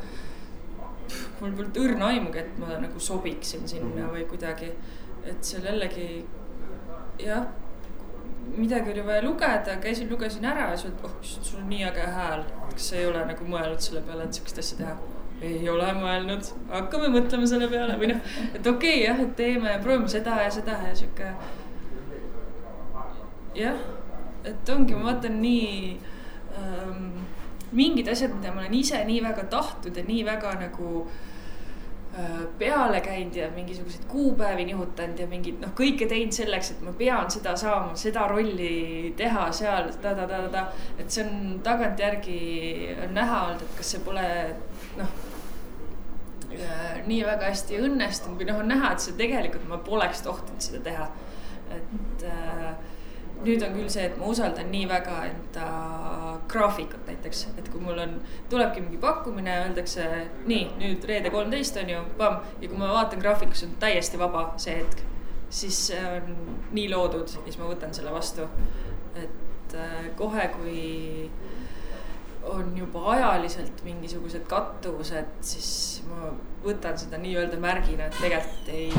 [1.39, 4.13] mul polnud õrna aimugi, et ma nagu sobiksin sinna -hmm.
[4.15, 4.71] või kuidagi,
[5.27, 6.25] et seal jällegi
[7.19, 7.47] jah,
[8.57, 12.43] midagi oli vaja lugeda, käisin, lugesin ära ja siis, oh, sul on nii äge hääl.
[12.71, 14.95] kas sa ei ole nagu mõelnud selle peale, et sihukest asja teha?
[15.41, 18.21] Ei ole mõelnud, hakkame mõtlema selle peale või noh,
[18.51, 21.31] et okei okay, jah, et teeme, proovime seda ja seda ja sihuke.
[23.57, 23.81] jah,
[24.45, 25.97] et ongi, ma vaatan nii
[26.61, 27.09] ähm,
[27.71, 33.01] mingid asjad, mida ma olen ise nii väga tahtnud ja nii väga nagu äh, peale
[33.01, 37.55] käinud ja mingisuguseid kuupäevi nihutanud ja mingid noh, kõike teinud selleks, et ma pean seda
[37.57, 40.67] saama, seda rolli teha seal ta-ta-ta-ta.
[40.99, 42.39] et see on tagantjärgi
[43.07, 44.29] on näha olnud, et kas see pole
[45.01, 45.19] noh
[47.07, 50.81] nii väga hästi õnnestunud või noh, on näha, et see tegelikult ma poleks tohtinud seda
[50.85, 51.11] teha.
[51.71, 52.71] et äh,
[53.45, 55.67] nüüd on küll see, et ma usaldan nii väga enda
[56.51, 58.17] graafikut näiteks, et kui mul on,
[58.51, 60.07] tulebki mingi pakkumine, öeldakse
[60.49, 62.43] nii, nüüd reede kolmteist on ju, pamm.
[62.61, 65.05] ja kui ma vaatan graafikus on täiesti vaba see hetk,
[65.49, 66.35] siis see on
[66.75, 68.47] nii loodud ja siis ma võtan selle vastu.
[69.15, 71.29] et äh, kohe, kui
[72.43, 76.31] on juba ajaliselt mingisugused kattuvused, siis ma
[76.65, 78.91] võtan seda nii-öelda märgina, et tegelikult ei,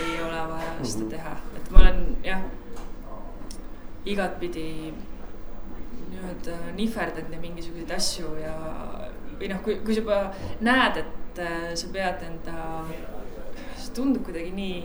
[0.00, 1.10] ei ole vaja seda mhm.
[1.14, 2.44] teha, et ma olen jah
[4.10, 4.66] igatpidi
[6.10, 8.54] nii-öelda nihverdanud ja mingisuguseid asju ja
[9.40, 10.22] või noh, kui, kui sa juba
[10.64, 12.56] näed, et äh, sa pead enda,
[13.76, 14.80] see tundub kuidagi nii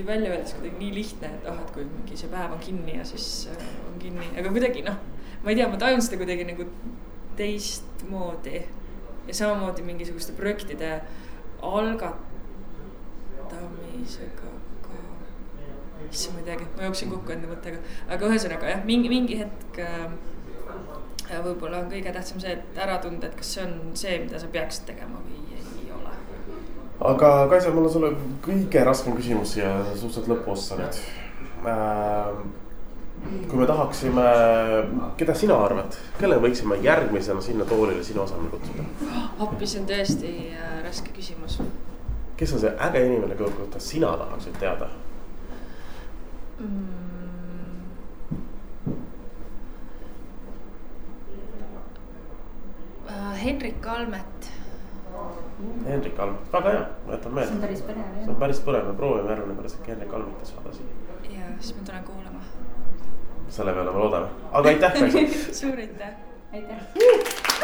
[0.00, 2.96] niimoodi välja öeldes kuidagi nii lihtne, et ah, et kui mingi see päev on kinni
[2.96, 4.96] ja siis äh, on kinni, aga kuidagi noh,
[5.42, 6.62] ma ei tea, ma tajun seda kuidagi nagu
[7.36, 8.58] teistmoodi.
[9.26, 11.00] ja samamoodi mingisuguste projektide
[11.62, 14.50] algatamisega
[16.10, 17.78] issand, ma ei teagi, ma jooksin kokku enda mõttega,
[18.10, 20.06] aga ühesõnaga jah, mingi, mingi hetk äh,
[21.44, 24.46] võib-olla on kõige tähtsam see, et ära tunda, et kas see on see, mida sa
[24.52, 26.12] peaksid tegema või ei ole.
[27.12, 28.10] aga Kaisa, mul on sulle
[28.44, 30.94] kõige raskem küsimus siia suhteliselt lõpuossa nüüd
[31.70, 32.28] äh,
[33.48, 34.24] kui me tahaksime,
[35.20, 38.86] keda sina arvad, kelle võiksime järgmisena sinna toolile sinu asemel kutsuda?
[39.38, 41.60] appi, see on tõesti äh, raske küsimus.
[42.40, 44.90] kes on see äge inimene, kohta sina tahaksid teada?
[46.58, 47.00] mm..
[53.44, 54.52] Hendrik Almet.
[55.86, 57.48] Hendrik Almet, väga hea, jätan meelde.
[57.48, 58.24] see on päris põnev jah.
[58.24, 61.16] see on päris põnev, me proovime järgmine kord äkki Hendrik Almeti saada siia.
[61.34, 62.29] ja, siis ma tulen kuulama.
[63.50, 66.12] Selle peale me loodame, aga aitäh, Kaisa suur aitäh.
[66.52, 67.59] aitäh.